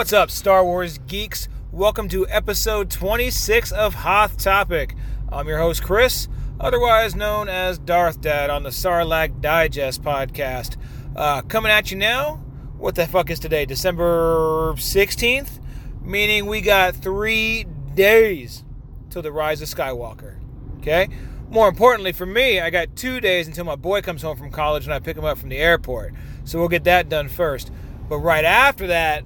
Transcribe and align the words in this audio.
What's 0.00 0.14
up, 0.14 0.30
Star 0.30 0.64
Wars 0.64 0.96
geeks? 0.96 1.46
Welcome 1.70 2.08
to 2.08 2.26
episode 2.28 2.90
26 2.90 3.70
of 3.70 3.92
Hoth 3.92 4.38
Topic. 4.38 4.96
I'm 5.28 5.46
your 5.46 5.58
host, 5.58 5.82
Chris, 5.82 6.26
otherwise 6.58 7.14
known 7.14 7.50
as 7.50 7.78
Darth 7.78 8.22
Dad 8.22 8.48
on 8.48 8.62
the 8.62 8.70
Sarlacc 8.70 9.42
Digest 9.42 10.02
podcast. 10.02 10.78
Uh, 11.14 11.42
coming 11.42 11.70
at 11.70 11.90
you 11.90 11.98
now. 11.98 12.36
What 12.78 12.94
the 12.94 13.06
fuck 13.06 13.28
is 13.28 13.38
today? 13.38 13.66
December 13.66 14.72
16th? 14.76 15.60
Meaning 16.02 16.46
we 16.46 16.62
got 16.62 16.96
three 16.96 17.66
days 17.94 18.64
till 19.10 19.20
the 19.20 19.30
rise 19.30 19.60
of 19.60 19.68
Skywalker. 19.68 20.38
Okay? 20.78 21.10
More 21.50 21.68
importantly 21.68 22.12
for 22.12 22.24
me, 22.24 22.58
I 22.58 22.70
got 22.70 22.96
two 22.96 23.20
days 23.20 23.48
until 23.48 23.64
my 23.64 23.76
boy 23.76 24.00
comes 24.00 24.22
home 24.22 24.38
from 24.38 24.50
college 24.50 24.84
and 24.84 24.94
I 24.94 24.98
pick 24.98 25.18
him 25.18 25.26
up 25.26 25.36
from 25.36 25.50
the 25.50 25.58
airport. 25.58 26.14
So 26.44 26.58
we'll 26.58 26.68
get 26.68 26.84
that 26.84 27.10
done 27.10 27.28
first. 27.28 27.70
But 28.08 28.20
right 28.20 28.46
after 28.46 28.86
that, 28.86 29.24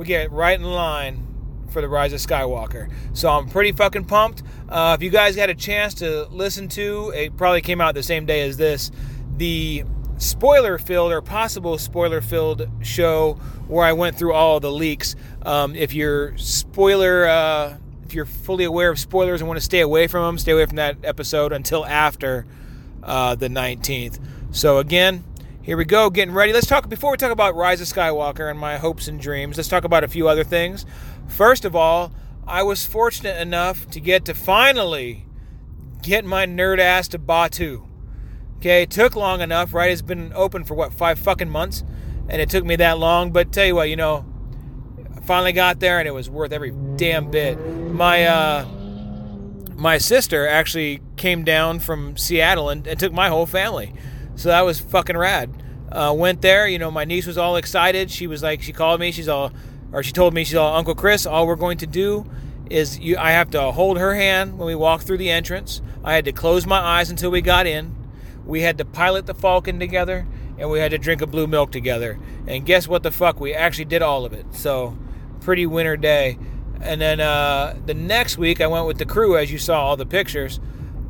we 0.00 0.06
get 0.06 0.32
right 0.32 0.58
in 0.58 0.64
line 0.64 1.26
for 1.68 1.82
the 1.82 1.88
Rise 1.88 2.14
of 2.14 2.20
Skywalker. 2.20 2.90
So 3.12 3.28
I'm 3.28 3.46
pretty 3.50 3.72
fucking 3.72 4.06
pumped. 4.06 4.42
Uh, 4.66 4.96
if 4.98 5.04
you 5.04 5.10
guys 5.10 5.36
had 5.36 5.50
a 5.50 5.54
chance 5.54 5.92
to 5.96 6.24
listen 6.30 6.68
to, 6.68 7.12
it 7.14 7.36
probably 7.36 7.60
came 7.60 7.82
out 7.82 7.94
the 7.94 8.02
same 8.02 8.24
day 8.24 8.40
as 8.48 8.56
this, 8.56 8.90
the 9.36 9.84
spoiler 10.16 10.78
filled 10.78 11.12
or 11.12 11.20
possible 11.20 11.76
spoiler 11.76 12.22
filled 12.22 12.66
show 12.80 13.34
where 13.68 13.84
I 13.84 13.92
went 13.92 14.16
through 14.16 14.32
all 14.32 14.58
the 14.58 14.72
leaks. 14.72 15.16
Um, 15.42 15.76
if 15.76 15.92
you're 15.92 16.34
spoiler, 16.38 17.28
uh, 17.28 17.76
if 18.06 18.14
you're 18.14 18.24
fully 18.24 18.64
aware 18.64 18.88
of 18.88 18.98
spoilers 18.98 19.42
and 19.42 19.48
want 19.48 19.58
to 19.58 19.64
stay 19.64 19.80
away 19.80 20.06
from 20.06 20.24
them, 20.24 20.38
stay 20.38 20.52
away 20.52 20.64
from 20.64 20.76
that 20.76 20.96
episode 21.04 21.52
until 21.52 21.84
after 21.84 22.46
uh, 23.02 23.34
the 23.34 23.48
19th. 23.48 24.18
So 24.50 24.78
again, 24.78 25.24
here 25.70 25.76
we 25.76 25.84
go, 25.84 26.10
getting 26.10 26.34
ready. 26.34 26.52
Let's 26.52 26.66
talk 26.66 26.88
before 26.88 27.12
we 27.12 27.16
talk 27.16 27.30
about 27.30 27.54
Rise 27.54 27.80
of 27.80 27.86
Skywalker 27.86 28.50
and 28.50 28.58
my 28.58 28.76
hopes 28.76 29.06
and 29.06 29.20
dreams. 29.20 29.56
Let's 29.56 29.68
talk 29.68 29.84
about 29.84 30.02
a 30.02 30.08
few 30.08 30.26
other 30.26 30.42
things. 30.42 30.84
First 31.28 31.64
of 31.64 31.76
all, 31.76 32.12
I 32.44 32.64
was 32.64 32.84
fortunate 32.84 33.40
enough 33.40 33.88
to 33.90 34.00
get 34.00 34.24
to 34.24 34.34
finally 34.34 35.26
get 36.02 36.24
my 36.24 36.44
nerd 36.44 36.80
ass 36.80 37.06
to 37.06 37.20
Batuu. 37.20 37.86
Okay, 38.56 38.82
it 38.82 38.90
took 38.90 39.14
long 39.14 39.42
enough, 39.42 39.72
right? 39.72 39.92
It's 39.92 40.02
been 40.02 40.32
open 40.34 40.64
for 40.64 40.74
what, 40.74 40.92
five 40.92 41.20
fucking 41.20 41.48
months? 41.48 41.84
And 42.28 42.42
it 42.42 42.50
took 42.50 42.64
me 42.64 42.74
that 42.74 42.98
long, 42.98 43.30
but 43.30 43.52
tell 43.52 43.64
you 43.64 43.76
what, 43.76 43.88
you 43.88 43.94
know, 43.94 44.26
I 45.16 45.20
finally 45.20 45.52
got 45.52 45.78
there 45.78 46.00
and 46.00 46.08
it 46.08 46.14
was 46.14 46.28
worth 46.28 46.50
every 46.50 46.72
damn 46.96 47.30
bit. 47.30 47.64
My 47.92 48.24
uh 48.24 48.64
my 49.76 49.98
sister 49.98 50.48
actually 50.48 51.00
came 51.16 51.44
down 51.44 51.78
from 51.78 52.16
Seattle 52.16 52.70
and, 52.70 52.88
and 52.88 52.98
took 52.98 53.12
my 53.12 53.28
whole 53.28 53.46
family. 53.46 53.94
So 54.34 54.48
that 54.48 54.62
was 54.62 54.80
fucking 54.80 55.16
rad. 55.16 55.59
Uh, 55.90 56.14
went 56.16 56.40
there, 56.40 56.68
you 56.68 56.78
know, 56.78 56.90
my 56.90 57.04
niece 57.04 57.26
was 57.26 57.36
all 57.36 57.56
excited. 57.56 58.10
She 58.10 58.26
was 58.26 58.42
like, 58.42 58.62
she 58.62 58.72
called 58.72 59.00
me, 59.00 59.10
she's 59.10 59.28
all, 59.28 59.52
or 59.92 60.02
she 60.02 60.12
told 60.12 60.34
me, 60.34 60.44
she's 60.44 60.54
all, 60.54 60.76
Uncle 60.76 60.94
Chris, 60.94 61.26
all 61.26 61.46
we're 61.46 61.56
going 61.56 61.78
to 61.78 61.86
do 61.86 62.24
is 62.70 62.98
you, 63.00 63.16
I 63.18 63.32
have 63.32 63.50
to 63.50 63.72
hold 63.72 63.98
her 63.98 64.14
hand 64.14 64.56
when 64.56 64.66
we 64.66 64.74
walk 64.74 65.02
through 65.02 65.18
the 65.18 65.30
entrance. 65.30 65.82
I 66.04 66.14
had 66.14 66.24
to 66.26 66.32
close 66.32 66.66
my 66.66 66.78
eyes 66.78 67.10
until 67.10 67.30
we 67.30 67.40
got 67.40 67.66
in. 67.66 67.94
We 68.46 68.62
had 68.62 68.78
to 68.78 68.84
pilot 68.84 69.26
the 69.26 69.34
Falcon 69.34 69.78
together, 69.78 70.26
and 70.58 70.70
we 70.70 70.78
had 70.78 70.92
to 70.92 70.98
drink 70.98 71.20
a 71.20 71.26
blue 71.26 71.46
milk 71.46 71.72
together. 71.72 72.18
And 72.46 72.64
guess 72.64 72.88
what 72.88 73.02
the 73.02 73.10
fuck? 73.10 73.40
We 73.40 73.52
actually 73.52 73.84
did 73.86 74.02
all 74.02 74.24
of 74.24 74.32
it. 74.32 74.46
So, 74.52 74.96
pretty 75.40 75.66
winter 75.66 75.96
day. 75.96 76.38
And 76.80 77.00
then 77.00 77.20
uh, 77.20 77.76
the 77.84 77.94
next 77.94 78.38
week, 78.38 78.60
I 78.60 78.66
went 78.66 78.86
with 78.86 78.98
the 78.98 79.04
crew, 79.04 79.36
as 79.36 79.52
you 79.52 79.58
saw 79.58 79.84
all 79.84 79.96
the 79.96 80.06
pictures. 80.06 80.60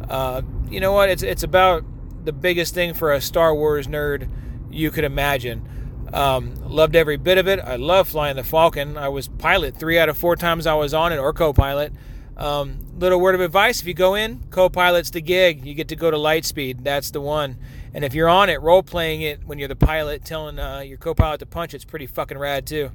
Uh, 0.09 0.43
you 0.69 0.81
know 0.81 0.93
what? 0.93 1.09
It's 1.09 1.22
it's 1.22 1.44
about 1.44 1.84
the 2.25 2.33
biggest 2.33 2.75
thing 2.75 2.94
for 2.94 3.12
a 3.12 3.21
Star 3.21 3.54
Wars 3.54 3.87
nerd 3.87 4.28
you 4.70 4.91
could 4.91 5.04
imagine. 5.04 5.69
Um, 6.12 6.54
loved 6.69 6.97
every 6.97 7.16
bit 7.16 7.38
of 7.38 7.47
it. 7.47 7.60
I 7.60 7.76
love 7.76 8.08
flying 8.08 8.36
the 8.36 8.44
Falcon. 8.44 8.97
I 8.97 9.08
was 9.08 9.28
pilot 9.28 9.76
three 9.76 9.98
out 9.98 10.08
of 10.08 10.19
four 10.19 10.36
times 10.36 10.66
I 10.66 10.75
was 10.75 10.92
on 10.92 11.12
it, 11.12 11.19
or 11.19 11.32
co-pilot. 11.32 11.92
Um, 12.36 12.80
little 12.98 13.20
word 13.20 13.34
of 13.34 13.41
advice: 13.41 13.80
if 13.80 13.86
you 13.86 13.94
go 13.94 14.14
in, 14.14 14.42
co-pilot's 14.50 15.10
the 15.10 15.20
gig. 15.20 15.64
You 15.64 15.75
get 15.75 15.88
to 15.88 15.97
go 15.97 16.10
to 16.10 16.19
light 16.19 16.44
speed. 16.44 16.84
That's 16.84 17.10
the 17.10 17.20
one. 17.20 17.59
And 17.94 18.04
if 18.04 18.14
you're 18.14 18.28
on 18.28 18.48
it, 18.48 18.60
role 18.60 18.82
playing 18.82 19.22
it 19.22 19.44
when 19.44 19.59
you're 19.59 19.69
the 19.69 19.76
pilot, 19.76 20.25
telling 20.25 20.59
uh, 20.59 20.80
your 20.80 20.98
co-pilot 20.98 21.38
to 21.38 21.47
punch, 21.47 21.75
it's 21.75 21.84
pretty 21.84 22.06
fucking 22.06 22.38
rad 22.38 22.66
too. 22.66 22.91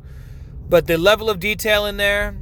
But 0.68 0.88
the 0.88 0.98
level 0.98 1.30
of 1.30 1.40
detail 1.40 1.86
in 1.86 1.98
there, 1.98 2.36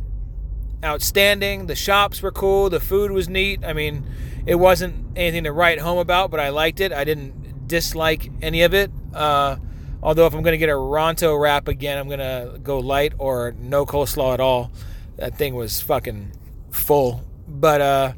outstanding. 0.84 1.68
The 1.68 1.76
shops 1.76 2.22
were 2.22 2.32
cool. 2.32 2.70
The 2.70 2.80
food 2.80 3.12
was 3.12 3.30
neat. 3.30 3.64
I 3.64 3.74
mean, 3.74 4.06
it 4.46 4.56
wasn't 4.56 5.06
anything 5.16 5.44
to 5.46 5.52
write 5.52 5.80
home 5.80 5.98
about, 5.98 6.32
but 6.32 6.40
I 6.40 6.50
liked 6.50 6.80
it. 6.80 6.92
I 6.92 7.04
didn't 7.04 7.68
dislike 7.68 8.30
any 8.42 8.62
of 8.64 8.74
it. 8.74 8.92
Uh, 9.14 9.58
although 10.02 10.26
if 10.26 10.34
I'm 10.34 10.44
to 10.44 10.58
get 10.58 10.70
a 10.70 10.74
Ronto 10.74 11.40
wrap 11.40 11.68
again, 11.68 11.98
I'm 11.98 12.10
to 12.20 12.60
go 12.62 12.80
light 12.80 13.14
or 13.18 13.54
no 13.58 13.86
coleslaw 13.86 14.34
at 14.34 14.40
all. 14.40 14.72
That 15.18 15.38
thing 15.38 15.56
was 15.56 15.82
fucking 15.82 16.32
full, 16.72 17.24
but 17.48 17.82
uh, 17.82 18.14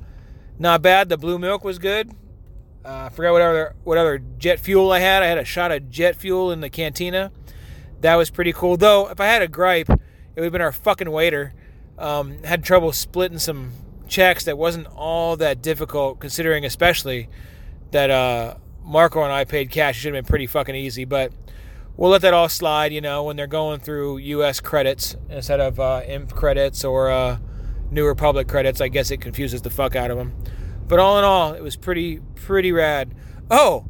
not 0.57 0.81
bad. 0.81 1.09
The 1.09 1.17
blue 1.17 1.37
milk 1.37 1.63
was 1.63 1.77
good. 1.77 2.11
Uh, 2.85 3.05
I 3.05 3.09
forgot 3.09 3.33
what 3.33 3.41
other 3.41 3.75
what 3.83 3.97
other 3.97 4.19
jet 4.37 4.59
fuel 4.59 4.91
I 4.91 4.99
had. 4.99 5.23
I 5.23 5.27
had 5.27 5.37
a 5.37 5.45
shot 5.45 5.71
of 5.71 5.89
jet 5.89 6.15
fuel 6.15 6.51
in 6.51 6.61
the 6.61 6.69
cantina. 6.69 7.31
That 8.01 8.15
was 8.15 8.29
pretty 8.29 8.53
cool. 8.53 8.77
Though, 8.77 9.09
if 9.09 9.19
I 9.19 9.25
had 9.25 9.41
a 9.41 9.47
gripe, 9.47 9.89
it 9.89 9.99
would 10.35 10.43
have 10.43 10.51
been 10.51 10.61
our 10.61 10.71
fucking 10.71 11.09
waiter. 11.09 11.53
Um, 11.97 12.43
had 12.43 12.63
trouble 12.63 12.91
splitting 12.91 13.39
some 13.39 13.71
checks 14.07 14.43
that 14.45 14.57
wasn't 14.57 14.87
all 14.95 15.35
that 15.37 15.61
difficult, 15.61 16.19
considering 16.19 16.63
especially 16.65 17.29
that 17.91 18.11
uh, 18.11 18.55
Marco 18.85 19.23
and 19.23 19.33
I 19.33 19.43
paid 19.45 19.71
cash. 19.71 19.97
It 19.97 20.01
should 20.01 20.13
have 20.13 20.23
been 20.23 20.29
pretty 20.29 20.47
fucking 20.47 20.75
easy, 20.75 21.05
but 21.05 21.31
we'll 21.97 22.11
let 22.11 22.21
that 22.21 22.33
all 22.33 22.49
slide. 22.49 22.93
You 22.93 23.01
know, 23.01 23.23
when 23.23 23.35
they're 23.35 23.47
going 23.47 23.79
through 23.79 24.17
U.S. 24.17 24.59
credits 24.59 25.15
instead 25.29 25.59
of 25.59 25.79
uh, 25.79 26.01
IMP 26.07 26.33
credits 26.33 26.83
or 26.83 27.09
uh, 27.09 27.39
New 27.91 28.05
Republic 28.05 28.47
credits, 28.47 28.81
I 28.81 28.87
guess 28.87 29.11
it 29.11 29.21
confuses 29.21 29.61
the 29.61 29.69
fuck 29.69 29.95
out 29.95 30.11
of 30.11 30.17
them. 30.17 30.35
But 30.87 30.99
all 30.99 31.17
in 31.17 31.23
all, 31.23 31.53
it 31.53 31.63
was 31.63 31.75
pretty 31.75 32.19
pretty 32.35 32.71
rad. 32.71 33.13
Oh, 33.49 33.85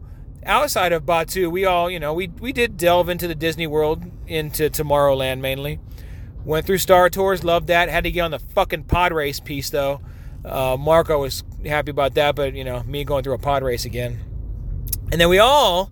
outside 0.45 0.93
of 0.93 1.03
Batuu, 1.03 1.51
we 1.51 1.65
all 1.65 1.89
you 1.89 1.99
know 1.99 2.13
we 2.13 2.27
we 2.39 2.53
did 2.53 2.77
delve 2.77 3.09
into 3.09 3.27
the 3.27 3.35
Disney 3.35 3.67
World, 3.67 4.03
into 4.27 4.69
Tomorrowland 4.69 5.39
mainly. 5.39 5.79
Went 6.45 6.67
through 6.67 6.77
Star 6.77 7.09
Tours, 7.09 7.43
loved 7.43 7.67
that. 7.67 7.89
Had 7.89 8.03
to 8.03 8.11
get 8.11 8.21
on 8.21 8.31
the 8.31 8.39
fucking 8.39 8.83
pod 8.83 9.11
race 9.11 9.39
piece 9.39 9.69
though. 9.71 9.99
Uh, 10.45 10.77
Marco 10.79 11.19
was 11.19 11.43
happy 11.65 11.89
about 11.89 12.13
that, 12.13 12.35
but 12.35 12.53
you 12.53 12.63
know, 12.63 12.83
me 12.83 13.03
going 13.03 13.23
through 13.23 13.33
a 13.33 13.39
pod 13.39 13.63
race 13.63 13.83
again. 13.83 14.19
And 15.11 15.21
then 15.21 15.29
we 15.29 15.39
all 15.39 15.91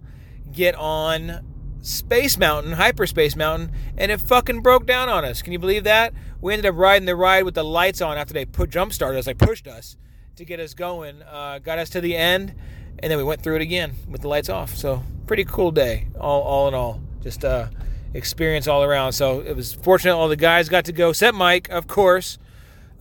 get 0.51 0.75
on 0.75 1.45
Space 1.81 2.37
Mountain, 2.37 2.73
Hyperspace 2.73 3.35
Mountain, 3.35 3.71
and 3.97 4.11
it 4.11 4.21
fucking 4.21 4.61
broke 4.61 4.85
down 4.85 5.09
on 5.09 5.25
us. 5.25 5.41
Can 5.41 5.51
you 5.53 5.59
believe 5.59 5.83
that? 5.83 6.13
We 6.39 6.53
ended 6.53 6.65
up 6.65 6.77
riding 6.77 7.05
the 7.05 7.15
ride 7.15 7.43
with 7.43 7.55
the 7.55 7.63
lights 7.63 8.01
on 8.01 8.17
after 8.17 8.33
they 8.33 8.45
put 8.45 8.69
jump 8.69 8.93
started 8.93 9.19
us, 9.19 9.27
like 9.27 9.37
pushed 9.37 9.67
us 9.67 9.97
to 10.37 10.45
get 10.45 10.59
us 10.59 10.73
going. 10.73 11.21
Uh, 11.23 11.59
got 11.59 11.79
us 11.79 11.89
to 11.91 12.01
the 12.01 12.15
end, 12.15 12.53
and 12.99 13.11
then 13.11 13.17
we 13.17 13.23
went 13.23 13.41
through 13.41 13.57
it 13.57 13.61
again 13.61 13.93
with 14.09 14.21
the 14.21 14.27
lights 14.27 14.49
off. 14.49 14.75
So 14.75 15.03
pretty 15.27 15.43
cool 15.43 15.71
day, 15.71 16.07
all 16.19 16.41
all 16.41 16.67
in 16.67 16.73
all. 16.73 17.01
Just 17.21 17.43
uh, 17.43 17.67
experience 18.13 18.67
all 18.67 18.83
around. 18.83 19.13
So 19.13 19.41
it 19.41 19.55
was 19.55 19.73
fortunate 19.73 20.15
all 20.15 20.29
the 20.29 20.35
guys 20.35 20.69
got 20.69 20.85
to 20.85 20.93
go, 20.93 21.09
except 21.09 21.35
Mike, 21.35 21.69
of 21.69 21.87
course. 21.87 22.37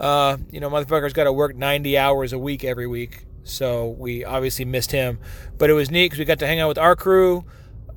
Uh, 0.01 0.39
you 0.51 0.59
know, 0.59 0.69
motherfucker's 0.71 1.13
got 1.13 1.25
to 1.25 1.33
work 1.33 1.55
90 1.55 1.97
hours 1.97 2.33
a 2.33 2.39
week 2.39 2.65
every 2.65 2.87
week. 2.89 3.25
So 3.45 3.89
we 3.99 4.25
obviously 4.25 4.65
missed 4.65 4.93
him. 4.93 5.19
But 5.59 5.71
it 5.71 5.75
was 5.75 5.91
neat 5.91 6.07
because 6.07 6.19
we 6.19 6.25
got 6.25 6.39
to 6.41 6.47
hang 6.47 6.61
out 6.61 6.69
with 6.69 6.79
our 6.79 6.97
crew. 6.97 7.45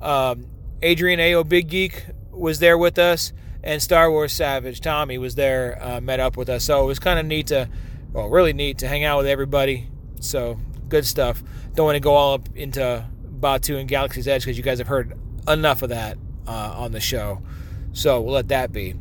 Um, 0.00 0.46
Adrian 0.82 1.20
AO 1.20 1.44
Big 1.44 1.68
Geek 1.68 2.06
was 2.30 2.58
there 2.58 2.76
with 2.76 2.98
us. 2.98 3.32
And 3.62 3.82
Star 3.82 4.10
Wars 4.10 4.32
Savage 4.32 4.80
Tommy 4.80 5.18
was 5.18 5.34
there, 5.34 5.78
uh, 5.82 6.00
met 6.00 6.20
up 6.20 6.36
with 6.36 6.48
us. 6.48 6.64
So 6.64 6.84
it 6.84 6.86
was 6.86 6.98
kind 6.98 7.18
of 7.18 7.26
neat 7.26 7.48
to, 7.48 7.68
well, 8.12 8.28
really 8.28 8.52
neat 8.52 8.78
to 8.78 8.88
hang 8.88 9.02
out 9.04 9.18
with 9.18 9.26
everybody. 9.26 9.88
So 10.20 10.58
good 10.88 11.04
stuff. 11.04 11.42
Don't 11.74 11.86
want 11.86 11.96
to 11.96 12.00
go 12.00 12.14
all 12.14 12.34
up 12.34 12.48
into 12.54 13.04
Batuu 13.40 13.78
and 13.78 13.88
Galaxy's 13.88 14.28
Edge 14.28 14.42
because 14.44 14.56
you 14.56 14.62
guys 14.62 14.78
have 14.78 14.86
heard 14.86 15.18
enough 15.48 15.82
of 15.82 15.88
that 15.88 16.16
uh, 16.46 16.74
on 16.76 16.92
the 16.92 17.00
show. 17.00 17.42
So 17.92 18.20
we'll 18.20 18.34
let 18.34 18.48
that 18.48 18.72
be. 18.72 18.94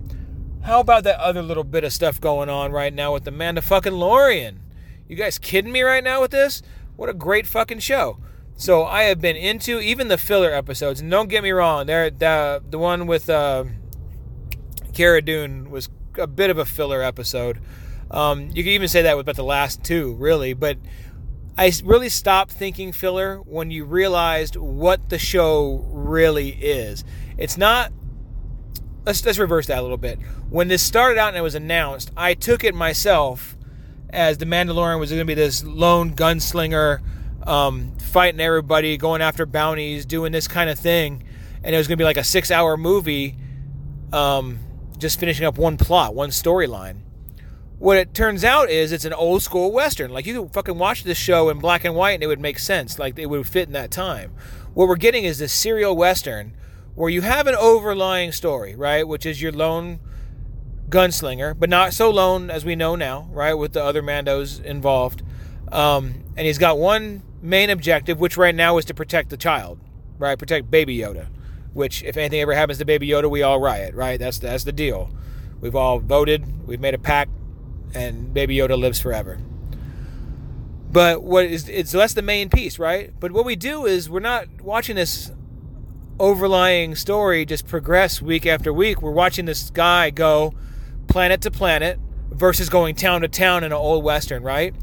How 0.63 0.79
about 0.79 1.03
that 1.03 1.19
other 1.19 1.43
little 1.43 1.63
bit 1.63 1.83
of 1.83 1.93
stuff 1.93 2.19
going 2.19 2.49
on 2.49 2.71
right 2.71 2.93
now 2.93 3.13
with 3.13 3.27
Amanda 3.27 3.61
fucking 3.61 3.93
Lorian? 3.93 4.61
You 5.07 5.15
guys 5.15 5.37
kidding 5.37 5.71
me 5.71 5.81
right 5.83 6.03
now 6.03 6.21
with 6.21 6.31
this? 6.31 6.61
What 6.95 7.09
a 7.09 7.13
great 7.13 7.45
fucking 7.45 7.79
show. 7.79 8.17
So 8.57 8.85
I 8.85 9.03
have 9.03 9.19
been 9.19 9.35
into 9.35 9.79
even 9.79 10.07
the 10.07 10.17
filler 10.17 10.51
episodes, 10.51 11.01
and 11.01 11.11
don't 11.11 11.29
get 11.29 11.43
me 11.43 11.51
wrong, 11.51 11.85
there 11.85 12.09
the 12.09 12.63
the 12.67 12.79
one 12.79 13.05
with 13.05 13.29
uh, 13.29 13.65
Cara 14.93 15.21
Dune 15.21 15.69
was 15.69 15.89
a 16.17 16.27
bit 16.27 16.49
of 16.49 16.57
a 16.57 16.65
filler 16.65 17.03
episode. 17.03 17.59
Um, 18.09 18.49
you 18.53 18.63
could 18.63 18.71
even 18.71 18.87
say 18.87 19.01
that 19.03 19.17
with 19.17 19.25
about 19.25 19.35
the 19.35 19.43
last 19.43 19.83
two, 19.83 20.13
really. 20.15 20.53
But 20.53 20.77
I 21.57 21.71
really 21.83 22.09
stopped 22.09 22.51
thinking 22.51 22.91
filler 22.91 23.37
when 23.37 23.71
you 23.71 23.85
realized 23.85 24.55
what 24.55 25.09
the 25.09 25.19
show 25.19 25.85
really 25.89 26.49
is. 26.49 27.03
It's 27.37 27.57
not 27.57 27.91
let's 29.05 29.23
let's 29.25 29.37
reverse 29.37 29.67
that 29.67 29.79
a 29.79 29.81
little 29.81 29.97
bit. 29.97 30.19
When 30.49 30.67
this 30.67 30.81
started 30.81 31.19
out 31.19 31.29
and 31.29 31.37
it 31.37 31.41
was 31.41 31.55
announced, 31.55 32.11
I 32.15 32.33
took 32.33 32.63
it 32.63 32.73
myself 32.73 33.54
as 34.09 34.37
the 34.37 34.45
Mandalorian 34.45 34.99
was 34.99 35.09
going 35.09 35.19
to 35.19 35.25
be 35.25 35.33
this 35.33 35.63
lone 35.63 36.15
gunslinger, 36.15 37.01
um, 37.47 37.95
fighting 37.97 38.39
everybody, 38.39 38.97
going 38.97 39.21
after 39.21 39.45
bounties, 39.45 40.05
doing 40.05 40.31
this 40.31 40.47
kind 40.47 40.69
of 40.69 40.79
thing, 40.79 41.23
and 41.63 41.73
it 41.73 41.77
was 41.77 41.87
going 41.87 41.97
to 41.97 42.01
be 42.01 42.05
like 42.05 42.17
a 42.17 42.23
six-hour 42.23 42.77
movie, 42.77 43.35
um, 44.13 44.59
just 44.97 45.19
finishing 45.19 45.45
up 45.45 45.57
one 45.57 45.77
plot, 45.77 46.15
one 46.15 46.29
storyline. 46.29 47.01
What 47.77 47.97
it 47.97 48.13
turns 48.13 48.45
out 48.45 48.69
is 48.69 48.91
it's 48.93 49.03
an 49.03 49.13
old 49.13 49.43
school 49.43 49.71
western. 49.71 50.11
Like 50.11 50.25
you 50.25 50.43
could 50.43 50.53
fucking 50.53 50.77
watch 50.77 51.03
this 51.03 51.17
show 51.17 51.49
in 51.49 51.59
black 51.59 51.83
and 51.83 51.93
white 51.93 52.13
and 52.13 52.23
it 52.23 52.27
would 52.27 52.39
make 52.39 52.57
sense. 52.57 52.97
Like 52.97 53.19
it 53.19 53.25
would 53.25 53.47
fit 53.47 53.67
in 53.67 53.73
that 53.73 53.91
time. 53.91 54.33
What 54.73 54.87
we're 54.87 54.95
getting 54.95 55.25
is 55.25 55.39
this 55.39 55.51
serial 55.51 55.95
western 55.95 56.55
where 56.95 57.09
you 57.09 57.21
have 57.21 57.47
an 57.47 57.55
overlying 57.55 58.31
story, 58.31 58.75
right? 58.75 59.05
Which 59.05 59.25
is 59.25 59.41
your 59.41 59.51
lone 59.51 59.99
gunslinger, 60.89 61.57
but 61.57 61.69
not 61.69 61.93
so 61.93 62.09
lone 62.09 62.49
as 62.49 62.63
we 62.65 62.75
know 62.75 62.95
now, 62.95 63.27
right? 63.31 63.53
With 63.53 63.73
the 63.73 63.83
other 63.83 64.01
Mandos 64.01 64.63
involved. 64.63 65.23
Um, 65.71 66.23
and 66.37 66.45
he's 66.45 66.57
got 66.57 66.77
one 66.77 67.23
main 67.41 67.69
objective, 67.69 68.19
which 68.19 68.37
right 68.37 68.55
now 68.55 68.77
is 68.77 68.85
to 68.85 68.93
protect 68.93 69.29
the 69.29 69.37
child, 69.37 69.79
right? 70.17 70.37
Protect 70.37 70.69
Baby 70.69 70.97
Yoda. 70.97 71.27
Which, 71.73 72.03
if 72.03 72.15
anything 72.15 72.39
ever 72.39 72.53
happens 72.53 72.77
to 72.79 72.85
Baby 72.85 73.09
Yoda, 73.09 73.29
we 73.29 73.41
all 73.41 73.59
riot, 73.59 73.93
right? 73.95 74.17
That's 74.17 74.39
that's 74.39 74.63
the 74.63 74.71
deal. 74.71 75.09
We've 75.59 75.75
all 75.75 75.99
voted, 75.99 76.67
we've 76.67 76.79
made 76.79 76.93
a 76.93 76.97
pact, 76.97 77.31
and 77.93 78.33
Baby 78.33 78.57
Yoda 78.57 78.79
lives 78.79 78.99
forever. 78.99 79.39
But 80.91 81.23
what 81.23 81.45
is 81.45 81.67
it's 81.67 81.93
less 81.93 82.13
the 82.13 82.21
main 82.21 82.49
piece, 82.49 82.79
right? 82.79 83.13
But 83.19 83.33
what 83.33 83.43
we 83.43 83.57
do 83.57 83.85
is 83.85 84.09
we're 84.09 84.21
not 84.21 84.61
watching 84.61 84.95
this 84.95 85.31
overlying 86.17 86.95
story 86.95 87.45
just 87.45 87.67
progress 87.67 88.21
week 88.21 88.45
after 88.45 88.71
week. 88.71 89.01
We're 89.01 89.11
watching 89.11 89.43
this 89.43 89.69
guy 89.69 90.09
go 90.09 90.53
planet 91.07 91.41
to 91.41 91.51
planet 91.51 91.99
versus 92.29 92.69
going 92.69 92.95
town 92.95 93.21
to 93.21 93.27
town 93.27 93.63
in 93.63 93.71
an 93.71 93.77
old 93.77 94.03
western, 94.03 94.43
right? 94.43 94.73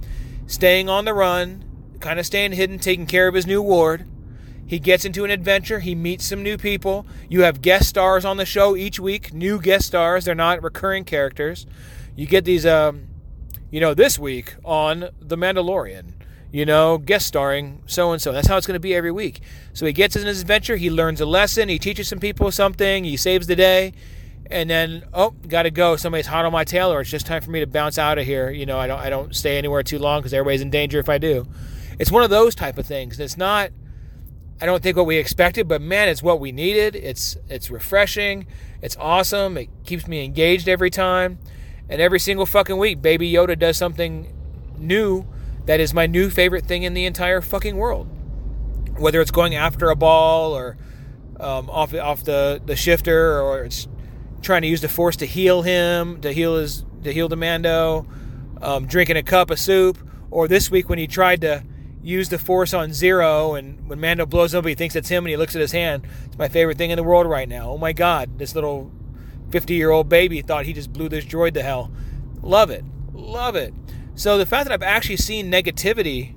Staying 0.46 0.88
on 0.88 1.04
the 1.04 1.14
run, 1.14 1.64
kind 2.00 2.18
of 2.18 2.26
staying 2.26 2.52
hidden, 2.52 2.78
taking 2.78 3.06
care 3.06 3.28
of 3.28 3.34
his 3.34 3.46
new 3.46 3.62
ward. 3.62 4.06
He 4.66 4.78
gets 4.78 5.04
into 5.04 5.24
an 5.24 5.30
adventure. 5.30 5.80
He 5.80 5.94
meets 5.94 6.24
some 6.24 6.42
new 6.42 6.56
people. 6.56 7.06
You 7.28 7.42
have 7.42 7.60
guest 7.60 7.88
stars 7.88 8.24
on 8.24 8.36
the 8.36 8.46
show 8.46 8.76
each 8.76 8.98
week, 8.98 9.32
new 9.32 9.60
guest 9.60 9.86
stars. 9.86 10.24
They're 10.24 10.34
not 10.34 10.62
recurring 10.62 11.04
characters. 11.04 11.66
You 12.16 12.26
get 12.26 12.44
these, 12.44 12.64
um, 12.64 13.08
you 13.70 13.80
know, 13.80 13.94
this 13.94 14.18
week 14.18 14.54
on 14.64 15.10
The 15.20 15.36
Mandalorian 15.36 16.14
you 16.52 16.66
know, 16.66 16.98
guest 16.98 17.26
starring 17.26 17.82
so 17.86 18.12
and 18.12 18.20
so. 18.20 18.30
That's 18.30 18.46
how 18.46 18.58
it's 18.58 18.66
going 18.66 18.74
to 18.74 18.80
be 18.80 18.94
every 18.94 19.10
week. 19.10 19.40
So 19.72 19.86
he 19.86 19.92
gets 19.92 20.14
in 20.14 20.26
his 20.26 20.42
adventure, 20.42 20.76
he 20.76 20.90
learns 20.90 21.20
a 21.20 21.26
lesson, 21.26 21.70
he 21.70 21.78
teaches 21.78 22.08
some 22.08 22.20
people 22.20 22.52
something, 22.52 23.04
he 23.04 23.16
saves 23.16 23.46
the 23.46 23.56
day, 23.56 23.94
and 24.52 24.68
then 24.68 25.04
oh, 25.12 25.30
got 25.30 25.62
to 25.62 25.70
go. 25.70 25.96
Somebody's 25.96 26.26
hot 26.26 26.44
on 26.44 26.52
my 26.52 26.64
tail, 26.64 26.92
or 26.92 27.00
it's 27.00 27.10
just 27.10 27.26
time 27.26 27.42
for 27.42 27.50
me 27.50 27.60
to 27.60 27.66
bounce 27.66 27.98
out 27.98 28.18
of 28.18 28.26
here. 28.26 28.50
You 28.50 28.66
know, 28.66 28.78
I 28.78 28.86
don't 28.86 29.00
I 29.00 29.10
don't 29.10 29.34
stay 29.34 29.58
anywhere 29.58 29.82
too 29.82 29.98
long 29.98 30.20
because 30.20 30.32
everybody's 30.34 30.60
in 30.60 30.70
danger 30.70 30.98
if 30.98 31.08
I 31.08 31.18
do. 31.18 31.46
It's 31.98 32.10
one 32.10 32.22
of 32.22 32.30
those 32.30 32.54
type 32.54 32.78
of 32.78 32.86
things. 32.86 33.18
It's 33.18 33.36
not. 33.36 33.70
I 34.60 34.66
don't 34.66 34.82
think 34.82 34.96
what 34.96 35.06
we 35.06 35.16
expected, 35.16 35.66
but 35.66 35.82
man, 35.82 36.08
it's 36.08 36.22
what 36.22 36.38
we 36.38 36.52
needed. 36.52 36.94
It's 36.94 37.36
it's 37.48 37.70
refreshing. 37.70 38.46
It's 38.80 38.96
awesome. 38.96 39.56
It 39.56 39.68
keeps 39.84 40.06
me 40.06 40.24
engaged 40.24 40.68
every 40.68 40.90
time, 40.90 41.38
and 41.88 42.00
every 42.00 42.20
single 42.20 42.46
fucking 42.46 42.76
week, 42.76 43.02
Baby 43.02 43.32
Yoda 43.32 43.58
does 43.58 43.76
something 43.76 44.32
new 44.78 45.26
that 45.66 45.80
is 45.80 45.94
my 45.94 46.06
new 46.06 46.28
favorite 46.28 46.66
thing 46.66 46.82
in 46.82 46.94
the 46.94 47.04
entire 47.04 47.40
fucking 47.40 47.76
world. 47.76 48.08
Whether 48.98 49.20
it's 49.20 49.30
going 49.30 49.54
after 49.54 49.90
a 49.90 49.96
ball 49.96 50.52
or 50.52 50.76
um, 51.40 51.70
off 51.70 51.94
off 51.94 52.24
the, 52.24 52.60
the 52.64 52.76
shifter, 52.76 53.40
or 53.40 53.64
it's 53.64 53.88
trying 54.42 54.62
to 54.62 54.68
use 54.68 54.80
the 54.80 54.88
force 54.88 55.16
to 55.16 55.26
heal 55.26 55.62
him, 55.62 56.20
to 56.20 56.32
heal 56.32 56.56
his 56.56 56.84
to 57.02 57.12
heal 57.12 57.28
the 57.28 57.36
Mando, 57.36 58.06
um, 58.60 58.86
drinking 58.86 59.16
a 59.16 59.22
cup 59.22 59.50
of 59.50 59.58
soup, 59.58 59.98
or 60.30 60.46
this 60.46 60.70
week 60.70 60.88
when 60.88 60.98
he 60.98 61.06
tried 61.06 61.40
to 61.40 61.64
use 62.02 62.28
the 62.28 62.38
force 62.38 62.74
on 62.74 62.92
Zero, 62.92 63.54
and 63.54 63.88
when 63.88 64.00
Mando 64.00 64.26
blows 64.26 64.54
up, 64.54 64.66
he 64.66 64.74
thinks 64.74 64.96
it's 64.96 65.08
him, 65.08 65.24
and 65.24 65.30
he 65.30 65.36
looks 65.36 65.54
at 65.54 65.60
his 65.60 65.72
hand. 65.72 66.06
It's 66.26 66.38
my 66.38 66.48
favorite 66.48 66.78
thing 66.78 66.90
in 66.90 66.96
the 66.96 67.02
world 67.02 67.26
right 67.26 67.48
now. 67.48 67.70
Oh 67.70 67.78
my 67.78 67.92
God, 67.92 68.38
this 68.38 68.54
little 68.54 68.92
50 69.50 69.74
year 69.74 69.90
old 69.90 70.08
baby 70.08 70.42
thought 70.42 70.66
he 70.66 70.72
just 70.72 70.92
blew 70.92 71.08
this 71.08 71.24
droid 71.24 71.54
to 71.54 71.62
hell. 71.62 71.92
Love 72.40 72.70
it, 72.70 72.84
love 73.12 73.56
it. 73.56 73.72
So 74.14 74.36
the 74.36 74.46
fact 74.46 74.64
that 74.66 74.72
I've 74.72 74.82
actually 74.82 75.16
seen 75.16 75.50
negativity 75.50 76.34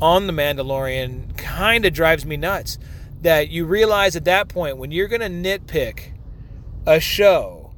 on 0.00 0.26
The 0.26 0.32
Mandalorian 0.32 1.36
kind 1.36 1.84
of 1.84 1.92
drives 1.92 2.24
me 2.24 2.36
nuts. 2.36 2.78
That 3.22 3.48
you 3.48 3.64
realize 3.64 4.14
at 4.14 4.24
that 4.26 4.48
point 4.48 4.76
when 4.76 4.92
you're 4.92 5.08
going 5.08 5.20
to 5.20 5.58
nitpick 5.58 6.12
a 6.86 7.00
show 7.00 7.72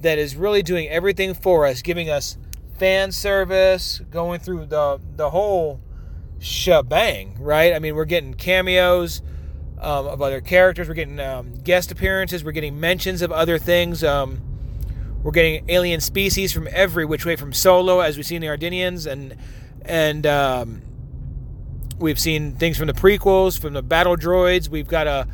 that 0.00 0.18
is 0.18 0.36
really 0.36 0.62
doing 0.62 0.88
everything 0.88 1.34
for 1.34 1.66
us, 1.66 1.82
giving 1.82 2.08
us 2.10 2.36
fan 2.78 3.12
service, 3.12 4.00
going 4.10 4.40
through 4.40 4.66
the 4.66 5.00
the 5.16 5.30
whole 5.30 5.80
shebang, 6.38 7.36
right? 7.38 7.74
I 7.74 7.78
mean, 7.78 7.94
we're 7.94 8.04
getting 8.04 8.34
cameos 8.34 9.22
um, 9.78 10.06
of 10.06 10.22
other 10.22 10.40
characters, 10.40 10.88
we're 10.88 10.94
getting 10.94 11.20
um, 11.20 11.54
guest 11.58 11.90
appearances, 11.90 12.44
we're 12.44 12.52
getting 12.52 12.80
mentions 12.80 13.22
of 13.22 13.32
other 13.32 13.58
things. 13.58 14.02
Um, 14.04 14.40
we're 15.22 15.32
getting 15.32 15.68
alien 15.68 16.00
species 16.00 16.50
from 16.52 16.66
every 16.70 17.04
which 17.04 17.26
way, 17.26 17.36
from 17.36 17.52
Solo, 17.52 18.00
as 18.00 18.16
we 18.16 18.22
see 18.22 18.36
in 18.36 18.42
the 18.42 18.48
Ardennians, 18.48 19.10
and 19.10 19.36
and 19.84 20.26
um, 20.26 20.82
we've 21.98 22.18
seen 22.18 22.54
things 22.54 22.78
from 22.78 22.86
the 22.86 22.94
prequels, 22.94 23.58
from 23.58 23.74
the 23.74 23.82
battle 23.82 24.16
droids. 24.16 24.68
We've 24.68 24.88
got 24.88 25.06
a, 25.06 25.28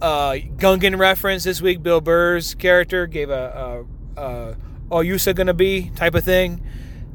a 0.00 0.50
Gungan 0.56 0.98
reference 0.98 1.44
this 1.44 1.60
week. 1.60 1.82
Bill 1.82 2.00
Burr's 2.00 2.54
character 2.54 3.06
gave 3.06 3.30
a, 3.30 3.84
a, 4.16 4.20
a 4.20 4.56
"Oh, 4.90 4.98
Yusa 4.98 5.34
gonna 5.34 5.54
be" 5.54 5.90
type 5.96 6.14
of 6.14 6.24
thing. 6.24 6.64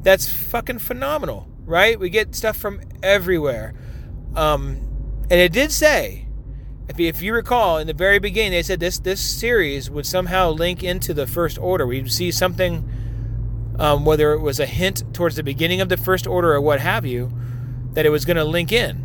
That's 0.02 0.30
fucking 0.30 0.80
phenomenal, 0.80 1.48
right? 1.64 1.98
We 1.98 2.10
get 2.10 2.34
stuff 2.34 2.56
from 2.56 2.80
everywhere. 3.02 3.74
Um, 4.34 4.80
and 5.30 5.40
it 5.40 5.52
did 5.52 5.72
say 5.72 6.24
if 6.88 7.00
you, 7.00 7.08
if 7.08 7.22
you 7.22 7.32
recall, 7.32 7.78
in 7.78 7.86
the 7.86 7.94
very 7.94 8.18
beginning, 8.18 8.52
they 8.52 8.62
said 8.62 8.80
this 8.80 8.98
this 8.98 9.20
series 9.20 9.90
would 9.90 10.06
somehow 10.06 10.50
link 10.50 10.82
into 10.82 11.14
the 11.14 11.26
First 11.26 11.58
Order. 11.58 11.86
We'd 11.86 12.12
see 12.12 12.30
something, 12.30 12.88
um, 13.78 14.04
whether 14.04 14.32
it 14.32 14.40
was 14.40 14.60
a 14.60 14.66
hint 14.66 15.02
towards 15.14 15.36
the 15.36 15.42
beginning 15.42 15.80
of 15.80 15.88
the 15.88 15.96
First 15.96 16.26
Order 16.26 16.52
or 16.52 16.60
what 16.60 16.80
have 16.80 17.06
you, 17.06 17.32
that 17.92 18.04
it 18.04 18.10
was 18.10 18.24
going 18.24 18.36
to 18.36 18.44
link 18.44 18.70
in. 18.70 19.03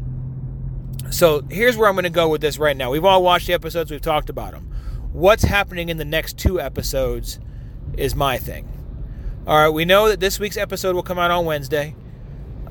So 1.11 1.43
here's 1.49 1.75
where 1.75 1.89
I'm 1.89 1.95
going 1.95 2.03
to 2.03 2.09
go 2.09 2.29
with 2.29 2.41
this 2.41 2.57
right 2.57 2.77
now. 2.77 2.91
We've 2.91 3.05
all 3.05 3.23
watched 3.23 3.47
the 3.47 3.53
episodes. 3.53 3.91
We've 3.91 4.01
talked 4.01 4.29
about 4.29 4.51
them. 4.51 4.71
What's 5.11 5.43
happening 5.43 5.89
in 5.89 5.97
the 5.97 6.05
next 6.05 6.37
two 6.37 6.61
episodes 6.61 7.39
is 7.97 8.15
my 8.15 8.37
thing. 8.37 8.71
All 9.47 9.57
right, 9.57 9.69
we 9.69 9.85
know 9.85 10.09
that 10.09 10.19
this 10.19 10.39
week's 10.39 10.57
episode 10.57 10.93
will 10.93 11.03
come 11.03 11.17
out 11.17 11.31
on 11.31 11.45
Wednesday, 11.45 11.95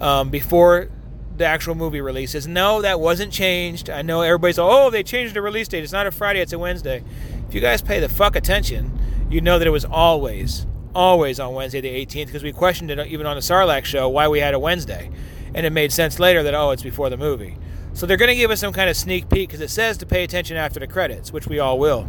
um, 0.00 0.30
before 0.30 0.90
the 1.36 1.44
actual 1.44 1.74
movie 1.74 2.00
releases. 2.00 2.46
No, 2.46 2.82
that 2.82 3.00
wasn't 3.00 3.32
changed. 3.32 3.90
I 3.90 4.02
know 4.02 4.22
everybody's 4.22 4.58
oh 4.58 4.90
they 4.90 5.02
changed 5.02 5.34
the 5.34 5.42
release 5.42 5.68
date. 5.68 5.84
It's 5.84 5.92
not 5.92 6.06
a 6.06 6.10
Friday, 6.10 6.40
it's 6.40 6.52
a 6.52 6.58
Wednesday. 6.58 7.02
If 7.48 7.54
you 7.54 7.60
guys 7.60 7.80
pay 7.80 8.00
the 8.00 8.08
fuck 8.08 8.36
attention, 8.36 8.98
you 9.30 9.40
know 9.40 9.58
that 9.58 9.66
it 9.66 9.70
was 9.70 9.84
always 9.84 10.66
always 10.94 11.38
on 11.38 11.54
Wednesday 11.54 11.80
the 11.80 12.06
18th 12.06 12.26
because 12.26 12.42
we 12.42 12.50
questioned 12.50 12.90
it 12.90 13.06
even 13.06 13.26
on 13.26 13.36
the 13.36 13.42
Sarlacc 13.42 13.84
show 13.84 14.08
why 14.08 14.26
we 14.26 14.40
had 14.40 14.54
a 14.54 14.58
Wednesday, 14.58 15.10
and 15.54 15.64
it 15.64 15.70
made 15.70 15.92
sense 15.92 16.18
later 16.18 16.42
that 16.42 16.54
oh 16.54 16.70
it's 16.70 16.82
before 16.82 17.08
the 17.08 17.16
movie. 17.16 17.56
So 17.98 18.06
they're 18.06 18.16
going 18.16 18.28
to 18.28 18.36
give 18.36 18.52
us 18.52 18.60
some 18.60 18.72
kind 18.72 18.88
of 18.88 18.96
sneak 18.96 19.28
peek 19.28 19.48
because 19.48 19.60
it 19.60 19.70
says 19.70 19.98
to 19.98 20.06
pay 20.06 20.22
attention 20.22 20.56
after 20.56 20.78
the 20.78 20.86
credits, 20.86 21.32
which 21.32 21.48
we 21.48 21.58
all 21.58 21.80
will. 21.80 22.06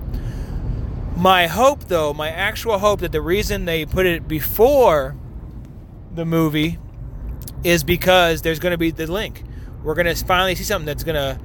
My 1.17 1.47
hope, 1.47 1.85
though, 1.85 2.13
my 2.13 2.29
actual 2.29 2.77
hope 2.77 2.99
that 2.99 3.11
the 3.11 3.23
reason 3.23 3.65
they 3.65 3.87
put 3.87 4.05
it 4.05 4.27
before 4.27 5.17
the 6.13 6.25
movie 6.25 6.77
is 7.63 7.83
because 7.83 8.43
there's 8.43 8.59
going 8.59 8.69
to 8.69 8.77
be 8.77 8.91
the 8.91 9.11
link. 9.11 9.43
We're 9.81 9.95
going 9.95 10.05
to 10.05 10.13
finally 10.23 10.53
see 10.53 10.63
something 10.63 10.85
that's 10.85 11.03
going 11.03 11.15
to 11.15 11.41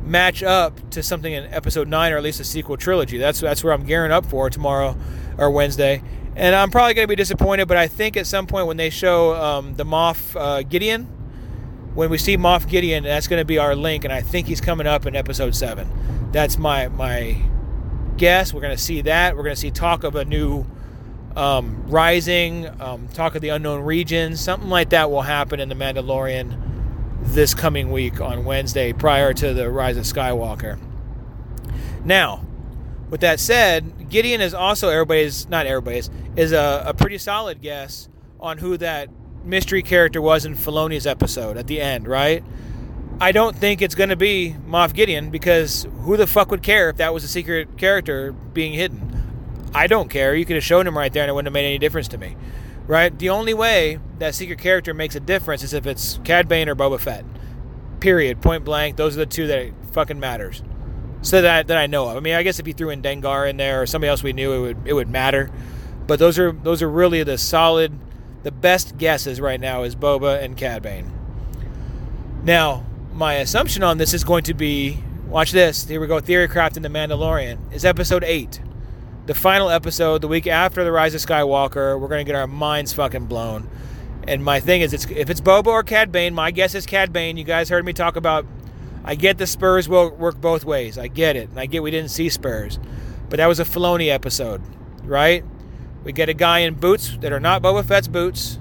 match 0.00 0.42
up 0.42 0.90
to 0.92 1.02
something 1.02 1.30
in 1.30 1.44
episode 1.52 1.86
9 1.86 2.12
or 2.12 2.16
at 2.16 2.22
least 2.22 2.40
a 2.40 2.44
sequel 2.44 2.78
trilogy. 2.78 3.18
That's 3.18 3.40
that's 3.40 3.62
where 3.62 3.74
I'm 3.74 3.84
gearing 3.84 4.10
up 4.10 4.24
for 4.24 4.48
tomorrow 4.48 4.96
or 5.36 5.50
Wednesday. 5.50 6.02
And 6.34 6.54
I'm 6.54 6.70
probably 6.70 6.94
going 6.94 7.04
to 7.04 7.12
be 7.12 7.16
disappointed, 7.16 7.68
but 7.68 7.76
I 7.76 7.88
think 7.88 8.16
at 8.16 8.26
some 8.26 8.46
point 8.46 8.66
when 8.66 8.78
they 8.78 8.88
show 8.88 9.34
um, 9.34 9.74
the 9.74 9.84
Moff 9.84 10.34
uh, 10.34 10.62
Gideon, 10.62 11.21
when 11.94 12.10
we 12.10 12.18
see 12.18 12.36
Moff 12.36 12.68
Gideon, 12.68 13.04
that's 13.04 13.28
going 13.28 13.40
to 13.40 13.44
be 13.44 13.58
our 13.58 13.76
link, 13.76 14.04
and 14.04 14.12
I 14.12 14.20
think 14.22 14.46
he's 14.46 14.60
coming 14.60 14.86
up 14.86 15.06
in 15.06 15.14
episode 15.14 15.54
7. 15.54 16.30
That's 16.32 16.58
my 16.58 16.88
my 16.88 17.40
guess. 18.16 18.54
We're 18.54 18.60
going 18.60 18.76
to 18.76 18.82
see 18.82 19.02
that. 19.02 19.36
We're 19.36 19.42
going 19.42 19.54
to 19.54 19.60
see 19.60 19.70
talk 19.70 20.04
of 20.04 20.16
a 20.16 20.24
new 20.24 20.66
um, 21.36 21.84
Rising, 21.86 22.68
um, 22.80 23.08
Talk 23.08 23.34
of 23.34 23.42
the 23.42 23.50
Unknown 23.50 23.82
Regions, 23.82 24.40
something 24.40 24.68
like 24.68 24.90
that 24.90 25.10
will 25.10 25.22
happen 25.22 25.60
in 25.60 25.68
The 25.68 25.74
Mandalorian 25.74 26.58
this 27.22 27.54
coming 27.54 27.90
week 27.90 28.20
on 28.20 28.44
Wednesday 28.44 28.92
prior 28.92 29.32
to 29.34 29.54
the 29.54 29.70
Rise 29.70 29.96
of 29.96 30.04
Skywalker. 30.04 30.78
Now, 32.04 32.44
with 33.10 33.20
that 33.20 33.40
said, 33.40 34.08
Gideon 34.08 34.40
is 34.40 34.54
also 34.54 34.88
everybody's, 34.88 35.48
not 35.48 35.66
everybody's, 35.66 36.10
is 36.36 36.52
a, 36.52 36.84
a 36.86 36.94
pretty 36.94 37.18
solid 37.18 37.60
guess 37.60 38.08
on 38.40 38.58
who 38.58 38.76
that 38.78 39.08
mystery 39.44 39.82
character 39.82 40.20
was 40.20 40.44
in 40.44 40.54
Filoni's 40.54 41.06
episode 41.06 41.56
at 41.56 41.66
the 41.66 41.80
end, 41.80 42.06
right? 42.06 42.44
I 43.20 43.32
don't 43.32 43.56
think 43.56 43.82
it's 43.82 43.94
going 43.94 44.08
to 44.08 44.16
be 44.16 44.56
Moff 44.66 44.94
Gideon 44.94 45.30
because 45.30 45.86
who 46.00 46.16
the 46.16 46.26
fuck 46.26 46.50
would 46.50 46.62
care 46.62 46.90
if 46.90 46.96
that 46.96 47.14
was 47.14 47.24
a 47.24 47.28
secret 47.28 47.78
character 47.78 48.32
being 48.32 48.72
hidden? 48.72 49.70
I 49.74 49.86
don't 49.86 50.08
care. 50.08 50.34
You 50.34 50.44
could 50.44 50.56
have 50.56 50.64
shown 50.64 50.86
him 50.86 50.96
right 50.96 51.12
there 51.12 51.22
and 51.22 51.30
it 51.30 51.32
wouldn't 51.32 51.46
have 51.46 51.52
made 51.54 51.66
any 51.66 51.78
difference 51.78 52.08
to 52.08 52.18
me. 52.18 52.36
Right? 52.86 53.16
The 53.16 53.30
only 53.30 53.54
way 53.54 54.00
that 54.18 54.34
secret 54.34 54.58
character 54.58 54.92
makes 54.92 55.14
a 55.14 55.20
difference 55.20 55.62
is 55.62 55.72
if 55.72 55.86
it's 55.86 56.18
Cad 56.24 56.48
Bane 56.48 56.68
or 56.68 56.74
Boba 56.74 56.98
Fett. 56.98 57.24
Period. 58.00 58.42
Point 58.42 58.64
blank. 58.64 58.96
Those 58.96 59.16
are 59.16 59.20
the 59.20 59.26
two 59.26 59.46
that 59.46 59.70
fucking 59.92 60.18
matters. 60.18 60.62
So 61.22 61.40
that 61.40 61.68
that 61.68 61.78
I 61.78 61.86
know 61.86 62.08
of. 62.08 62.16
I 62.16 62.20
mean, 62.20 62.34
I 62.34 62.42
guess 62.42 62.58
if 62.58 62.66
you 62.66 62.74
threw 62.74 62.90
in 62.90 63.00
Dengar 63.00 63.48
in 63.48 63.56
there 63.56 63.82
or 63.82 63.86
somebody 63.86 64.08
else 64.10 64.24
we 64.24 64.32
knew, 64.32 64.52
it 64.52 64.60
would 64.60 64.76
it 64.86 64.92
would 64.92 65.08
matter. 65.08 65.50
But 66.08 66.18
those 66.18 66.38
are 66.38 66.50
those 66.50 66.82
are 66.82 66.90
really 66.90 67.22
the 67.22 67.38
solid, 67.38 67.96
the 68.42 68.50
best 68.50 68.98
guesses 68.98 69.40
right 69.40 69.60
now 69.60 69.82
is 69.82 69.94
Boba 69.94 70.42
and 70.42 70.56
Cad 70.56 70.82
Bane. 70.82 71.10
Now, 72.44 72.84
my 73.12 73.34
assumption 73.34 73.82
on 73.82 73.98
this 73.98 74.14
is 74.14 74.24
going 74.24 74.44
to 74.44 74.54
be 74.54 75.02
watch 75.28 75.52
this. 75.52 75.86
Here 75.86 76.00
we 76.00 76.06
go. 76.06 76.20
Theorycraft 76.20 76.76
in 76.76 76.82
the 76.82 76.88
Mandalorian 76.88 77.72
is 77.72 77.84
episode 77.84 78.24
eight, 78.24 78.60
the 79.26 79.34
final 79.34 79.70
episode, 79.70 80.22
the 80.22 80.28
week 80.28 80.46
after 80.46 80.84
the 80.84 80.92
Rise 80.92 81.14
of 81.14 81.20
Skywalker. 81.20 81.98
We're 81.98 82.08
gonna 82.08 82.24
get 82.24 82.34
our 82.34 82.46
minds 82.46 82.92
fucking 82.92 83.26
blown. 83.26 83.68
And 84.26 84.44
my 84.44 84.60
thing 84.60 84.82
is, 84.82 84.92
it's 84.92 85.06
if 85.06 85.30
it's 85.30 85.40
Boba 85.40 85.66
or 85.68 85.82
Cad 85.82 86.12
Bane, 86.12 86.34
my 86.34 86.50
guess 86.50 86.74
is 86.74 86.86
Cad 86.86 87.12
Bane. 87.12 87.36
You 87.36 87.44
guys 87.44 87.68
heard 87.68 87.84
me 87.84 87.92
talk 87.92 88.16
about. 88.16 88.46
I 89.04 89.16
get 89.16 89.38
the 89.38 89.48
Spurs 89.48 89.88
will 89.88 90.10
work 90.10 90.40
both 90.40 90.64
ways. 90.64 90.96
I 90.96 91.08
get 91.08 91.34
it, 91.34 91.48
and 91.50 91.58
I 91.58 91.66
get 91.66 91.82
we 91.82 91.90
didn't 91.90 92.10
see 92.10 92.28
Spurs, 92.28 92.78
but 93.28 93.38
that 93.38 93.46
was 93.46 93.58
a 93.58 93.64
Filoni 93.64 94.08
episode, 94.10 94.62
right? 95.02 95.44
We 96.04 96.12
get 96.12 96.28
a 96.28 96.34
guy 96.34 96.60
in 96.60 96.74
boots 96.74 97.16
that 97.20 97.32
are 97.32 97.40
not 97.40 97.62
Boba 97.62 97.84
Fett's 97.84 98.08
boots, 98.08 98.58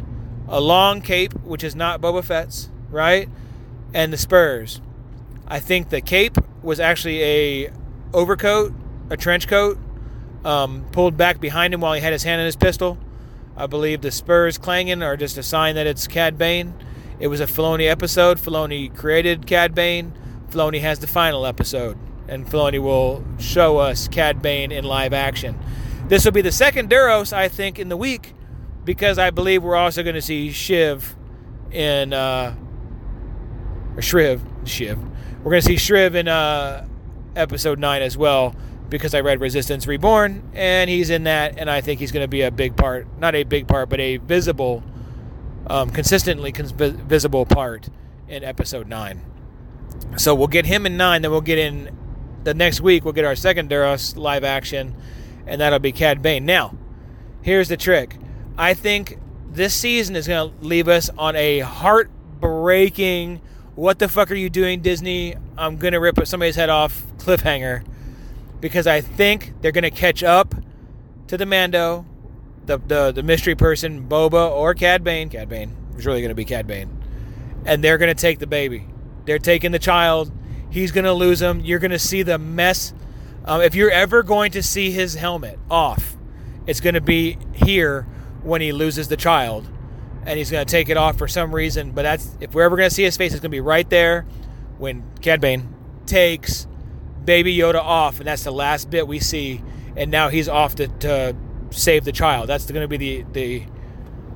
a 0.48 0.62
long 0.62 1.01
cape 1.01 1.33
which 1.43 1.63
is 1.63 1.75
not 1.75 2.01
Boba 2.01 2.24
Fett's, 2.24 2.69
right? 2.89 3.29
And 3.93 4.13
the 4.13 4.17
Spurs. 4.17 4.81
I 5.48 5.60
think 5.60 5.89
the 5.89 6.01
cape 6.01 6.38
was 6.62 6.79
actually 6.79 7.24
a 7.24 7.74
overcoat, 8.13 8.74
a 9.10 9.17
trench 9.17 9.48
coat, 9.48 9.77
um, 10.45 10.86
pulled 10.91 11.17
back 11.17 11.39
behind 11.39 11.74
him 11.74 11.81
while 11.81 11.93
he 11.93 12.01
had 12.01 12.13
his 12.13 12.24
hand 12.24 12.39
in 12.41 12.45
his 12.45 12.55
pistol. 12.55 12.98
I 13.57 13.67
believe 13.67 14.01
the 14.01 14.12
Spurs 14.12 14.57
clanging 14.57 15.03
are 15.03 15.17
just 15.17 15.38
a 15.38 15.43
sign 15.43 15.75
that 15.75 15.88
it's 15.88 16.07
Cad 16.07 16.38
Bane. 16.38 16.74
It 17.19 17.27
was 17.27 17.39
a 17.39 17.45
Filoni 17.45 17.89
episode. 17.89 18.38
Filoni 18.38 18.95
created 18.95 19.45
Cad 19.45 19.75
Bane. 19.75 20.13
Filoni 20.50 20.81
has 20.81 21.00
the 21.00 21.07
final 21.07 21.45
episode, 21.45 21.98
and 22.27 22.45
Filoni 22.48 22.81
will 22.81 23.24
show 23.39 23.77
us 23.77 24.07
Cad 24.07 24.41
Bane 24.41 24.71
in 24.71 24.83
live 24.86 25.13
action. 25.13 25.60
This 26.11 26.25
will 26.25 26.33
be 26.33 26.41
the 26.41 26.51
second 26.51 26.89
Duros, 26.89 27.31
I 27.31 27.47
think, 27.47 27.79
in 27.79 27.87
the 27.87 27.95
week, 27.95 28.33
because 28.83 29.17
I 29.17 29.29
believe 29.29 29.63
we're 29.63 29.77
also 29.77 30.03
going 30.03 30.15
to 30.15 30.21
see 30.21 30.51
Shiv 30.51 31.15
in 31.71 32.11
uh, 32.11 32.53
or 33.95 34.01
Shriv, 34.01 34.41
Shiv. 34.67 34.99
We're 35.41 35.51
going 35.51 35.61
to 35.61 35.67
see 35.67 35.75
Shriv 35.75 36.15
in 36.15 36.27
uh, 36.27 36.85
episode 37.33 37.79
nine 37.79 38.01
as 38.01 38.17
well 38.17 38.53
because 38.89 39.13
I 39.13 39.21
read 39.21 39.39
Resistance 39.39 39.87
Reborn, 39.87 40.43
and 40.53 40.89
he's 40.89 41.09
in 41.09 41.23
that, 41.23 41.57
and 41.57 41.69
I 41.69 41.79
think 41.79 42.01
he's 42.01 42.11
going 42.11 42.25
to 42.25 42.27
be 42.27 42.41
a 42.41 42.51
big 42.51 42.75
part, 42.75 43.07
not 43.17 43.33
a 43.33 43.45
big 43.45 43.69
part, 43.69 43.87
but 43.87 44.01
a 44.01 44.17
visible, 44.17 44.83
um, 45.67 45.91
consistently 45.91 46.51
cons- 46.51 46.73
visible 46.73 47.45
part 47.45 47.87
in 48.27 48.43
episode 48.43 48.89
9. 48.89 49.21
So 50.17 50.35
we'll 50.35 50.47
get 50.47 50.65
him 50.65 50.85
in 50.85 50.97
9, 50.97 51.21
then 51.21 51.31
we'll 51.31 51.39
get 51.39 51.57
in 51.57 51.97
the 52.43 52.53
next 52.53 52.81
week, 52.81 53.05
we'll 53.05 53.13
get 53.13 53.23
our 53.23 53.37
second 53.37 53.69
Duros 53.69 54.17
live 54.17 54.43
action, 54.43 54.93
and 55.45 55.62
that'll 55.62 55.79
be 55.79 55.91
Cad 55.91 56.21
Bane. 56.21 56.45
Now, 56.45 56.75
here's 57.41 57.69
the 57.69 57.77
trick 57.77 58.17
I 58.57 58.74
think 58.74 59.17
this 59.51 59.74
season 59.74 60.15
is 60.15 60.27
going 60.27 60.51
to 60.51 60.65
leave 60.65 60.88
us 60.88 61.10
on 61.17 61.36
a 61.36 61.60
heartbreaking, 61.60 63.41
what 63.75 64.00
the 64.00 64.07
fuck 64.07 64.31
are 64.31 64.36
you 64.36 64.50
doing, 64.50 64.81
Disney? 64.81 65.36
I'm 65.57 65.77
going 65.77 65.93
to 65.93 66.00
rip 66.00 66.25
somebody's 66.25 66.55
head 66.55 66.69
off 66.69 67.03
cliffhanger 67.17 67.86
because 68.60 68.88
I 68.88 69.01
think 69.01 69.53
they're 69.62 69.71
going 69.71 69.83
to 69.83 69.91
catch 69.91 70.24
up 70.24 70.55
to 71.27 71.38
the 71.38 71.45
Mando, 71.45 72.05
the, 72.65 72.77
the 72.77 73.12
the 73.12 73.24
mystery 73.24 73.55
person, 73.55 74.07
Boba 74.07 74.51
or 74.51 74.74
Cad 74.74 75.03
Bane. 75.03 75.29
Cad 75.29 75.50
Bane 75.50 75.75
is 75.98 76.05
really 76.05 76.21
going 76.21 76.29
to 76.29 76.36
be 76.36 76.45
Cad 76.45 76.67
Bane, 76.67 76.89
and 77.65 77.83
they're 77.83 77.98
going 77.98 78.13
to 78.13 78.19
take 78.19 78.39
the 78.39 78.48
baby. 78.48 78.88
They're 79.25 79.39
taking 79.39 79.71
the 79.71 79.79
child. 79.79 80.31
He's 80.69 80.91
going 80.91 81.05
to 81.05 81.13
lose 81.13 81.41
him. 81.41 81.60
You're 81.60 81.79
going 81.79 81.91
to 81.91 82.00
see 82.00 82.24
the 82.24 82.38
mess. 82.38 82.93
Um, 83.45 83.62
if 83.62 83.75
you're 83.75 83.91
ever 83.91 84.24
going 84.24 84.51
to 84.51 84.63
see 84.63 84.91
his 84.91 85.15
helmet 85.15 85.60
off, 85.69 86.15
it's 86.67 86.79
going 86.79 86.93
to 86.93 87.01
be 87.01 87.38
here 87.53 88.03
when 88.43 88.62
he 88.62 88.71
loses 88.71 89.07
the 89.07 89.17
child, 89.17 89.67
and 90.25 90.38
he's 90.38 90.51
going 90.51 90.65
to 90.65 90.71
take 90.71 90.89
it 90.89 90.98
off 90.98 91.17
for 91.17 91.27
some 91.27 91.53
reason. 91.53 91.91
But 91.91 92.03
that's 92.03 92.29
if 92.39 92.53
we're 92.53 92.63
ever 92.63 92.77
going 92.77 92.89
to 92.89 92.95
see 92.95 93.03
his 93.03 93.17
face, 93.17 93.31
it's 93.33 93.41
going 93.41 93.50
to 93.50 93.55
be 93.55 93.62
right 93.62 93.89
there 93.89 94.24
when 94.77 95.03
Cad 95.21 95.41
Bane 95.41 95.74
takes 96.05 96.67
Baby 97.25 97.55
Yoda 97.55 97.81
off, 97.81 98.19
and 98.19 98.27
that's 98.27 98.43
the 98.43 98.51
last 98.51 98.89
bit 98.89 99.07
we 99.07 99.19
see. 99.19 99.62
And 99.95 100.10
now 100.12 100.29
he's 100.29 100.48
off 100.48 100.75
to, 100.75 100.88
to 100.88 101.36
save 101.71 102.05
the 102.05 102.12
child. 102.12 102.48
That's 102.48 102.69
going 102.69 102.81
to 102.81 102.88
be 102.88 102.98
the, 102.98 103.25
the 103.31 103.63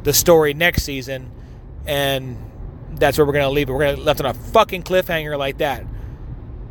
the 0.04 0.14
story 0.14 0.54
next 0.54 0.84
season, 0.84 1.32
and 1.86 2.38
that's 2.92 3.18
where 3.18 3.26
we're 3.26 3.34
going 3.34 3.46
to 3.46 3.50
leave 3.50 3.70
it. 3.70 3.74
We're 3.74 3.80
going 3.80 3.96
to 3.98 4.02
left 4.02 4.20
on 4.20 4.28
a 4.28 4.34
fucking 4.34 4.84
cliffhanger 4.84 5.38
like 5.38 5.58
that. 5.58 5.84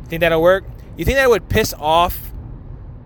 Think 0.05 0.21
that'll 0.21 0.41
work? 0.41 0.63
You 0.95 1.03
think 1.03 1.17
that 1.17 1.29
would 1.29 1.49
piss 1.49 1.73
off 1.77 2.24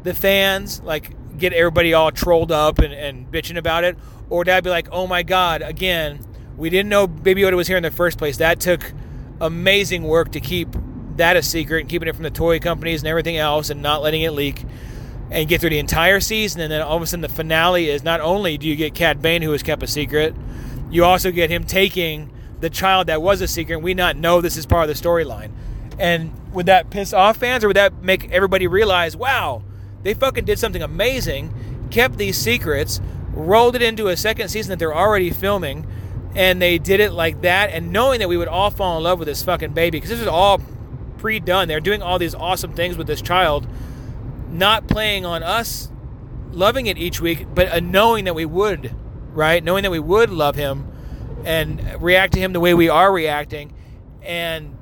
the 0.03 0.13
fans, 0.13 0.81
like 0.81 1.13
get 1.37 1.53
everybody 1.53 1.93
all 1.93 2.11
trolled 2.11 2.51
up 2.51 2.79
and, 2.79 2.93
and 2.93 3.31
bitching 3.31 3.57
about 3.57 3.83
it, 3.83 3.97
or 4.29 4.39
would 4.39 4.49
I 4.49 4.61
be 4.61 4.69
like, 4.69 4.87
oh 4.91 5.07
my 5.07 5.23
god, 5.23 5.61
again, 5.61 6.19
we 6.57 6.69
didn't 6.69 6.89
know 6.89 7.07
Baby 7.07 7.41
Yoda 7.41 7.55
was 7.55 7.67
here 7.67 7.77
in 7.77 7.83
the 7.83 7.91
first 7.91 8.17
place. 8.17 8.37
That 8.37 8.59
took 8.59 8.91
amazing 9.39 10.03
work 10.03 10.33
to 10.33 10.41
keep 10.41 10.67
that 11.15 11.37
a 11.37 11.43
secret 11.43 11.81
and 11.81 11.89
keeping 11.89 12.07
it 12.07 12.15
from 12.15 12.23
the 12.23 12.29
toy 12.29 12.59
companies 12.59 13.01
and 13.01 13.07
everything 13.07 13.37
else 13.37 13.69
and 13.69 13.81
not 13.81 14.01
letting 14.01 14.21
it 14.21 14.31
leak 14.31 14.63
and 15.31 15.47
get 15.47 15.61
through 15.61 15.69
the 15.69 15.79
entire 15.79 16.19
season. 16.19 16.61
And 16.61 16.71
then 16.71 16.81
all 16.81 16.97
of 16.97 17.03
a 17.03 17.05
sudden, 17.05 17.21
the 17.21 17.29
finale 17.29 17.89
is 17.89 18.03
not 18.03 18.19
only 18.21 18.57
do 18.57 18.67
you 18.67 18.75
get 18.75 18.93
Cad 18.93 19.21
Bane, 19.21 19.41
who 19.41 19.51
has 19.51 19.63
kept 19.63 19.83
a 19.83 19.87
secret, 19.87 20.35
you 20.89 21.05
also 21.05 21.31
get 21.31 21.49
him 21.49 21.63
taking 21.65 22.31
the 22.59 22.69
child 22.69 23.07
that 23.07 23.21
was 23.21 23.41
a 23.41 23.47
secret. 23.47 23.75
And 23.75 23.83
we 23.83 23.93
not 23.93 24.17
know 24.17 24.41
this 24.41 24.57
is 24.57 24.65
part 24.65 24.89
of 24.89 24.95
the 24.95 25.01
storyline. 25.01 25.51
And 25.97 26.33
would 26.53 26.65
that 26.65 26.89
piss 26.89 27.13
off 27.13 27.37
fans 27.37 27.63
or 27.63 27.67
would 27.67 27.77
that 27.77 28.01
make 28.01 28.31
everybody 28.31 28.67
realize, 28.67 29.15
wow, 29.15 29.63
they 30.03 30.13
fucking 30.13 30.45
did 30.45 30.59
something 30.59 30.81
amazing, 30.81 31.53
kept 31.91 32.17
these 32.17 32.37
secrets, 32.37 33.01
rolled 33.31 33.75
it 33.75 33.81
into 33.81 34.07
a 34.07 34.17
second 34.17 34.49
season 34.49 34.69
that 34.69 34.79
they're 34.79 34.95
already 34.95 35.29
filming, 35.29 35.85
and 36.35 36.61
they 36.61 36.77
did 36.77 36.99
it 36.99 37.11
like 37.11 37.41
that, 37.41 37.71
and 37.71 37.91
knowing 37.91 38.19
that 38.19 38.29
we 38.29 38.37
would 38.37 38.47
all 38.47 38.69
fall 38.69 38.97
in 38.97 39.03
love 39.03 39.19
with 39.19 39.27
this 39.27 39.43
fucking 39.43 39.73
baby, 39.73 39.97
because 39.97 40.09
this 40.09 40.19
is 40.19 40.27
all 40.27 40.61
pre-done. 41.17 41.67
They're 41.67 41.79
doing 41.79 42.01
all 42.01 42.19
these 42.19 42.35
awesome 42.35 42.73
things 42.73 42.97
with 42.97 43.07
this 43.07 43.21
child, 43.21 43.67
not 44.49 44.87
playing 44.87 45.25
on 45.25 45.43
us 45.43 45.91
loving 46.51 46.87
it 46.87 46.97
each 46.97 47.21
week, 47.21 47.45
but 47.53 47.67
uh, 47.71 47.79
knowing 47.79 48.25
that 48.25 48.35
we 48.35 48.45
would, 48.45 48.95
right? 49.31 49.63
Knowing 49.63 49.83
that 49.83 49.91
we 49.91 49.99
would 49.99 50.29
love 50.29 50.55
him 50.55 50.87
and 51.45 52.01
react 52.01 52.33
to 52.33 52.39
him 52.39 52.53
the 52.53 52.59
way 52.59 52.73
we 52.73 52.89
are 52.89 53.11
reacting, 53.11 53.73
and 54.21 54.75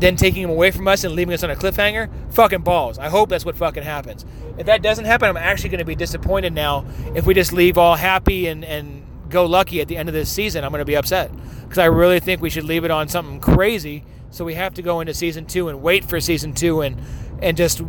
then 0.00 0.16
taking 0.16 0.42
him 0.42 0.50
away 0.50 0.70
from 0.70 0.88
us 0.88 1.04
and 1.04 1.14
leaving 1.14 1.34
us 1.34 1.42
on 1.44 1.50
a 1.50 1.56
cliffhanger. 1.56 2.10
Fucking 2.32 2.62
balls. 2.62 2.98
I 2.98 3.08
hope 3.08 3.28
that's 3.28 3.44
what 3.44 3.56
fucking 3.56 3.82
happens. 3.82 4.24
If 4.58 4.66
that 4.66 4.82
doesn't 4.82 5.04
happen, 5.04 5.28
I'm 5.28 5.36
actually 5.36 5.68
going 5.70 5.80
to 5.80 5.84
be 5.84 5.94
disappointed 5.94 6.52
now. 6.52 6.86
If 7.14 7.26
we 7.26 7.34
just 7.34 7.52
leave 7.52 7.78
all 7.78 7.96
happy 7.96 8.46
and 8.46 8.64
and 8.64 9.06
go 9.28 9.46
lucky 9.46 9.80
at 9.80 9.86
the 9.86 9.96
end 9.96 10.08
of 10.08 10.12
this 10.12 10.30
season, 10.30 10.64
I'm 10.64 10.70
going 10.70 10.80
to 10.80 10.84
be 10.84 10.96
upset 10.96 11.30
because 11.62 11.78
I 11.78 11.84
really 11.84 12.18
think 12.18 12.42
we 12.42 12.50
should 12.50 12.64
leave 12.64 12.84
it 12.84 12.90
on 12.90 13.08
something 13.08 13.38
crazy 13.38 14.04
so 14.30 14.44
we 14.44 14.54
have 14.54 14.74
to 14.74 14.82
go 14.82 15.00
into 15.00 15.14
season 15.14 15.46
two 15.46 15.68
and 15.68 15.82
wait 15.82 16.04
for 16.04 16.20
season 16.20 16.54
two 16.54 16.80
and 16.80 16.96
and 17.42 17.56
just 17.56 17.80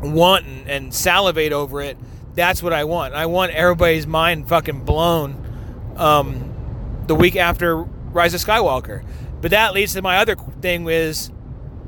want 0.00 0.46
and, 0.46 0.68
and 0.68 0.94
salivate 0.94 1.52
over 1.52 1.80
it. 1.80 1.96
That's 2.34 2.62
what 2.62 2.72
I 2.72 2.84
want. 2.84 3.14
I 3.14 3.26
want 3.26 3.52
everybody's 3.52 4.06
mind 4.06 4.48
fucking 4.48 4.84
blown 4.84 5.44
um, 5.96 7.04
the 7.06 7.14
week 7.14 7.36
after 7.36 7.76
Rise 7.76 8.34
of 8.34 8.40
Skywalker. 8.40 9.04
But 9.40 9.50
that 9.52 9.74
leads 9.74 9.94
to 9.94 10.02
my 10.02 10.18
other 10.18 10.36
thing 10.60 10.88
is 10.88 11.30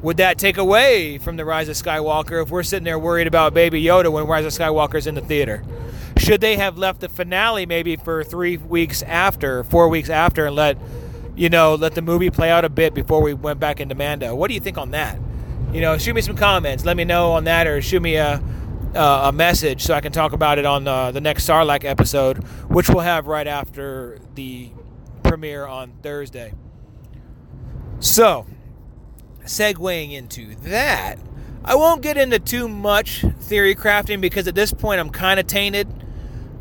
would 0.02 0.16
that 0.16 0.38
take 0.38 0.56
away 0.56 1.18
from 1.18 1.36
the 1.36 1.44
Rise 1.44 1.68
of 1.68 1.76
Skywalker 1.76 2.42
if 2.42 2.50
we're 2.50 2.62
sitting 2.62 2.84
there 2.84 2.98
worried 2.98 3.26
about 3.26 3.52
Baby 3.52 3.82
Yoda 3.82 4.10
when 4.10 4.26
Rise 4.26 4.46
of 4.46 4.52
Skywalker's 4.52 5.06
in 5.06 5.14
the 5.14 5.20
theater? 5.20 5.62
Should 6.16 6.40
they 6.40 6.56
have 6.56 6.78
left 6.78 7.00
the 7.00 7.08
finale 7.08 7.66
maybe 7.66 7.96
for 7.96 8.24
three 8.24 8.56
weeks 8.56 9.02
after, 9.02 9.62
four 9.64 9.88
weeks 9.88 10.08
after, 10.08 10.46
and 10.46 10.56
let 10.56 10.78
you 11.36 11.48
know, 11.48 11.74
let 11.74 11.94
the 11.94 12.02
movie 12.02 12.30
play 12.30 12.50
out 12.50 12.64
a 12.64 12.68
bit 12.68 12.92
before 12.92 13.22
we 13.22 13.32
went 13.32 13.60
back 13.60 13.80
into 13.80 13.94
Mando. 13.94 14.34
What 14.34 14.48
do 14.48 14.54
you 14.54 14.60
think 14.60 14.76
on 14.76 14.90
that? 14.90 15.18
You 15.72 15.80
know, 15.80 15.96
shoot 15.96 16.14
me 16.14 16.20
some 16.20 16.36
comments. 16.36 16.84
Let 16.84 16.96
me 16.96 17.04
know 17.04 17.32
on 17.32 17.44
that, 17.44 17.66
or 17.66 17.80
shoot 17.80 18.02
me 18.02 18.16
a 18.16 18.42
a 18.94 19.32
message 19.32 19.82
so 19.82 19.94
I 19.94 20.00
can 20.00 20.12
talk 20.12 20.32
about 20.32 20.58
it 20.58 20.66
on 20.66 20.88
uh, 20.88 21.12
the 21.12 21.20
next 21.20 21.48
Sarlacc 21.48 21.84
episode, 21.84 22.38
which 22.68 22.88
we'll 22.88 23.00
have 23.00 23.26
right 23.26 23.46
after 23.46 24.18
the 24.34 24.70
premiere 25.22 25.64
on 25.64 25.92
Thursday. 26.02 26.52
So, 28.00 28.46
segueing 29.44 30.12
into 30.12 30.54
that, 30.62 31.18
I 31.62 31.74
won't 31.74 32.00
get 32.00 32.16
into 32.16 32.38
too 32.38 32.66
much 32.66 33.20
theory 33.40 33.74
crafting 33.74 34.22
because 34.22 34.48
at 34.48 34.54
this 34.54 34.72
point 34.72 35.00
I'm 35.00 35.10
kind 35.10 35.38
of 35.38 35.46
tainted 35.46 35.86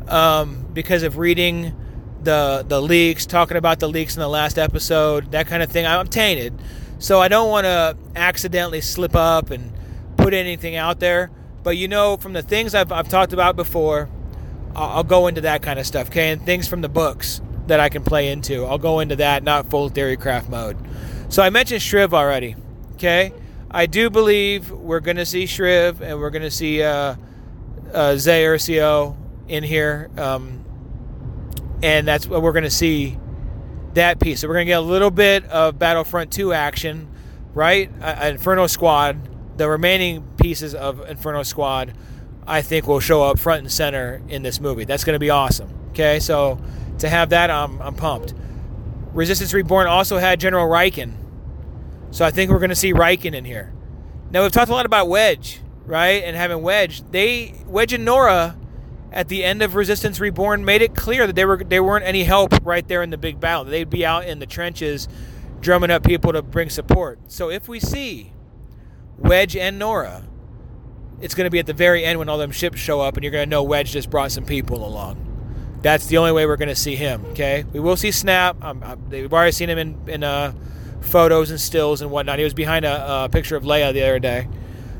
um, 0.06 0.66
because 0.74 1.02
of 1.02 1.16
reading 1.16 1.74
the 2.22 2.62
the 2.68 2.82
leaks, 2.82 3.24
talking 3.24 3.56
about 3.56 3.80
the 3.80 3.88
leaks 3.88 4.16
in 4.16 4.20
the 4.20 4.28
last 4.28 4.58
episode, 4.58 5.32
that 5.32 5.46
kind 5.46 5.62
of 5.62 5.70
thing. 5.72 5.86
I'm 5.86 6.06
tainted, 6.08 6.60
so 6.98 7.22
I 7.22 7.28
don't 7.28 7.48
want 7.48 7.64
to 7.64 7.96
accidentally 8.14 8.82
slip 8.82 9.16
up 9.16 9.50
and 9.50 9.72
put 10.18 10.34
anything 10.34 10.76
out 10.76 11.00
there. 11.00 11.30
But 11.62 11.78
you 11.78 11.88
know, 11.88 12.18
from 12.18 12.34
the 12.34 12.42
things 12.42 12.74
I've, 12.74 12.92
I've 12.92 13.08
talked 13.08 13.32
about 13.32 13.56
before, 13.56 14.10
I'll, 14.76 14.90
I'll 14.90 15.04
go 15.04 15.26
into 15.26 15.40
that 15.40 15.62
kind 15.62 15.78
of 15.78 15.86
stuff. 15.86 16.08
Okay, 16.08 16.32
and 16.32 16.44
things 16.44 16.68
from 16.68 16.82
the 16.82 16.90
books 16.90 17.40
that 17.68 17.80
I 17.80 17.88
can 17.88 18.04
play 18.04 18.28
into. 18.28 18.66
I'll 18.66 18.78
go 18.78 19.00
into 19.00 19.16
that, 19.16 19.42
not 19.42 19.70
full 19.70 19.88
theory 19.88 20.18
craft 20.18 20.50
mode. 20.50 20.76
So 21.30 21.44
I 21.44 21.50
mentioned 21.50 21.80
Shriv 21.80 22.12
already. 22.12 22.56
Okay, 22.94 23.32
I 23.70 23.86
do 23.86 24.10
believe 24.10 24.72
we're 24.72 24.98
going 24.98 25.16
to 25.16 25.24
see 25.24 25.44
Shriv 25.44 26.00
and 26.00 26.18
we're 26.18 26.30
going 26.30 26.42
to 26.42 26.50
see 26.50 26.82
uh, 26.82 27.14
uh, 27.94 28.16
Zay 28.16 28.42
Versio 28.42 29.16
in 29.46 29.62
here, 29.62 30.10
um, 30.18 30.64
and 31.84 32.06
that's 32.06 32.26
what 32.26 32.42
we're 32.42 32.52
going 32.52 32.64
to 32.64 32.70
see 32.70 33.16
that 33.94 34.18
piece. 34.18 34.40
So 34.40 34.48
we're 34.48 34.54
going 34.54 34.66
to 34.66 34.70
get 34.70 34.80
a 34.80 34.82
little 34.82 35.12
bit 35.12 35.44
of 35.44 35.78
Battlefront 35.78 36.32
2 36.32 36.52
action, 36.52 37.08
right? 37.54 37.90
Uh, 38.02 38.26
Inferno 38.32 38.66
Squad. 38.66 39.28
The 39.56 39.68
remaining 39.68 40.26
pieces 40.36 40.74
of 40.74 41.08
Inferno 41.08 41.44
Squad, 41.44 41.94
I 42.44 42.60
think, 42.60 42.88
will 42.88 42.98
show 42.98 43.22
up 43.22 43.38
front 43.38 43.60
and 43.60 43.70
center 43.70 44.20
in 44.28 44.42
this 44.42 44.60
movie. 44.60 44.84
That's 44.84 45.04
going 45.04 45.14
to 45.14 45.20
be 45.20 45.30
awesome. 45.30 45.70
Okay, 45.90 46.18
so 46.18 46.58
to 46.98 47.08
have 47.08 47.30
that, 47.30 47.50
I'm, 47.50 47.80
I'm 47.80 47.94
pumped. 47.94 48.34
Resistance 49.12 49.54
Reborn 49.54 49.86
also 49.86 50.18
had 50.18 50.40
General 50.40 50.66
Rieekan. 50.66 51.19
So 52.10 52.24
I 52.24 52.30
think 52.30 52.50
we're 52.50 52.58
going 52.58 52.70
to 52.70 52.76
see 52.76 52.92
Rieekan 52.92 53.34
in 53.34 53.44
here. 53.44 53.72
Now, 54.30 54.42
we've 54.42 54.52
talked 54.52 54.70
a 54.70 54.74
lot 54.74 54.86
about 54.86 55.08
Wedge, 55.08 55.60
right? 55.86 56.22
And 56.24 56.36
having 56.36 56.62
Wedge. 56.62 57.02
They 57.10 57.54
Wedge 57.66 57.92
and 57.92 58.06
Norra 58.06 58.56
at 59.12 59.28
the 59.28 59.44
end 59.44 59.62
of 59.62 59.74
Resistance 59.74 60.20
Reborn 60.20 60.64
made 60.64 60.82
it 60.82 60.94
clear 60.94 61.26
that 61.26 61.34
they 61.34 61.44
were 61.44 61.62
they 61.62 61.80
weren't 61.80 62.04
any 62.04 62.24
help 62.24 62.54
right 62.64 62.86
there 62.86 63.02
in 63.02 63.10
the 63.10 63.18
big 63.18 63.40
battle. 63.40 63.64
They'd 63.64 63.90
be 63.90 64.04
out 64.04 64.26
in 64.26 64.38
the 64.38 64.46
trenches 64.46 65.08
drumming 65.60 65.90
up 65.90 66.04
people 66.04 66.32
to 66.32 66.42
bring 66.42 66.70
support. 66.70 67.18
So 67.28 67.50
if 67.50 67.68
we 67.68 67.80
see 67.80 68.32
Wedge 69.18 69.56
and 69.56 69.80
Norra, 69.80 70.24
it's 71.20 71.34
going 71.34 71.44
to 71.44 71.50
be 71.50 71.58
at 71.58 71.66
the 71.66 71.74
very 71.74 72.04
end 72.04 72.18
when 72.18 72.28
all 72.28 72.38
them 72.38 72.50
ships 72.50 72.78
show 72.78 73.00
up 73.00 73.16
and 73.16 73.24
you're 73.24 73.32
going 73.32 73.46
to 73.46 73.50
know 73.50 73.62
Wedge 73.62 73.92
just 73.92 74.10
brought 74.10 74.32
some 74.32 74.44
people 74.44 74.86
along. 74.86 75.26
That's 75.82 76.06
the 76.06 76.18
only 76.18 76.32
way 76.32 76.46
we're 76.46 76.56
going 76.56 76.68
to 76.68 76.76
see 76.76 76.94
him. 76.94 77.24
Okay, 77.26 77.64
we 77.72 77.80
will 77.80 77.96
see 77.96 78.10
Snap. 78.10 78.62
Um, 78.62 78.82
we've 79.10 79.32
already 79.32 79.52
seen 79.52 79.68
him 79.68 79.78
in 79.78 80.08
in 80.08 80.22
uh, 80.22 80.52
photos 81.00 81.50
and 81.50 81.60
stills 81.60 82.02
and 82.02 82.10
whatnot. 82.10 82.38
He 82.38 82.44
was 82.44 82.54
behind 82.54 82.84
a, 82.84 83.24
a 83.24 83.28
picture 83.28 83.56
of 83.56 83.64
Leia 83.64 83.92
the 83.92 84.02
other 84.02 84.18
day, 84.18 84.48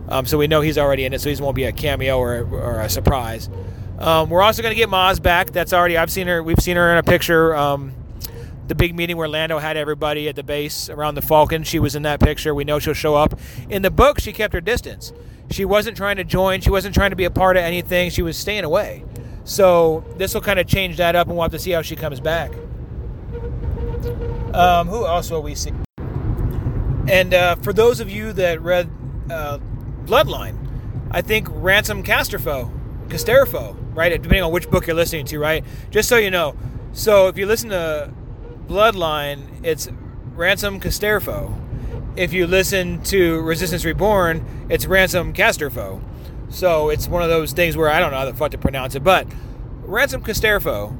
um, 0.09 0.26
so 0.26 0.38
we 0.38 0.47
know 0.47 0.61
he's 0.61 0.78
already 0.78 1.04
in 1.04 1.12
it. 1.12 1.21
So 1.21 1.33
he 1.33 1.40
won't 1.40 1.57
be 1.57 1.64
a 1.64 1.73
cameo 1.73 2.19
or, 2.19 2.47
or 2.52 2.80
a 2.80 2.88
surprise. 2.88 3.49
Um, 3.99 4.30
we're 4.30 4.42
also 4.42 4.62
going 4.62 4.73
to 4.73 4.78
get 4.78 4.88
Maz 4.88 5.23
back. 5.23 5.50
That's 5.50 5.73
already 5.73 5.97
I've 5.99 6.11
seen 6.11 6.26
her. 6.26 6.42
We've 6.42 6.61
seen 6.61 6.76
her 6.76 6.90
in 6.92 6.99
a 6.99 7.02
picture. 7.02 7.54
Um, 7.54 7.95
the 8.66 8.75
big 8.76 8.95
meeting 8.95 9.16
where 9.16 9.28
Lando 9.28 9.59
had 9.59 9.76
everybody 9.76 10.28
at 10.28 10.37
the 10.37 10.45
base 10.45 10.88
around 10.88 11.16
the 11.16 11.23
Falcon. 11.23 11.64
She 11.64 11.80
was 11.80 11.97
in 11.97 12.04
that 12.04 12.21
picture. 12.21 12.54
We 12.54 12.62
know 12.62 12.78
she'll 12.78 12.95
show 12.95 13.16
up. 13.16 13.38
In 13.69 13.83
the 13.83 13.90
book, 13.90 14.21
she 14.21 14.33
kept 14.33 14.54
her 14.54 14.61
distance. 14.61 15.12
She 15.50 15.64
wasn't 15.64 15.97
trying 15.97 16.16
to 16.16 16.25
join. 16.25 16.61
She 16.61 16.71
wasn't 16.71 16.95
trying 16.95 17.11
to 17.11 17.16
be 17.16 17.25
a 17.25 17.30
part 17.30 17.57
of 17.57 17.64
anything. 17.64 18.11
She 18.11 18.23
was 18.23 18.37
staying 18.37 18.62
away. 18.62 19.04
So 19.42 20.04
this 20.16 20.35
will 20.35 20.40
kind 20.40 20.61
of 20.61 20.69
change 20.69 20.99
that 20.99 21.16
up, 21.16 21.26
and 21.26 21.37
we'll 21.37 21.42
have 21.42 21.50
to 21.50 21.59
see 21.59 21.73
how 21.73 21.83
she 21.83 21.97
comes 21.97 22.21
back. 22.21 22.52
Um, 24.54 24.87
who 24.87 25.04
else 25.04 25.30
will 25.30 25.42
we 25.42 25.57
see? 25.57 25.73
And 27.09 27.35
uh, 27.35 27.57
for 27.57 27.73
those 27.73 28.00
of 28.00 28.11
you 28.11 28.33
that 28.35 28.61
read 28.61 28.90
uh, 29.30 29.59
Bloodline, 30.04 30.57
I 31.11 31.23
think 31.23 31.49
Ransom 31.50 32.02
Casterfo, 32.02 32.71
Casterfo, 33.09 33.76
right? 33.95 34.11
Depending 34.11 34.42
on 34.42 34.52
which 34.52 34.71
book 34.71 34.87
you're 34.87 34.97
listening 34.97 35.26
to, 35.26 35.38
right? 35.38 35.64
Just 35.90 36.09
so 36.09 36.16
you 36.16 36.30
know. 36.30 36.57
So 36.92 37.28
if 37.28 37.37
you 37.37 37.47
listen 37.47 37.71
to 37.71 38.12
Bloodline, 38.66 39.64
it's 39.64 39.88
Ransom 40.35 40.80
Casterfo. 40.80 41.56
If 42.17 42.32
you 42.32 42.47
listen 42.47 43.02
to 43.04 43.41
Resistance 43.41 43.84
Reborn, 43.84 44.67
it's 44.69 44.86
Ransom 44.86 45.32
Casterfo. 45.32 46.02
So 46.49 46.89
it's 46.89 47.08
one 47.08 47.23
of 47.23 47.28
those 47.28 47.52
things 47.52 47.76
where 47.76 47.89
I 47.89 48.00
don't 48.00 48.10
know 48.10 48.19
how 48.19 48.25
the 48.25 48.34
fuck 48.34 48.50
to 48.52 48.58
pronounce 48.58 48.95
it, 48.95 49.04
but 49.04 49.26
Ransom 49.82 50.23
Casterfo 50.23 50.97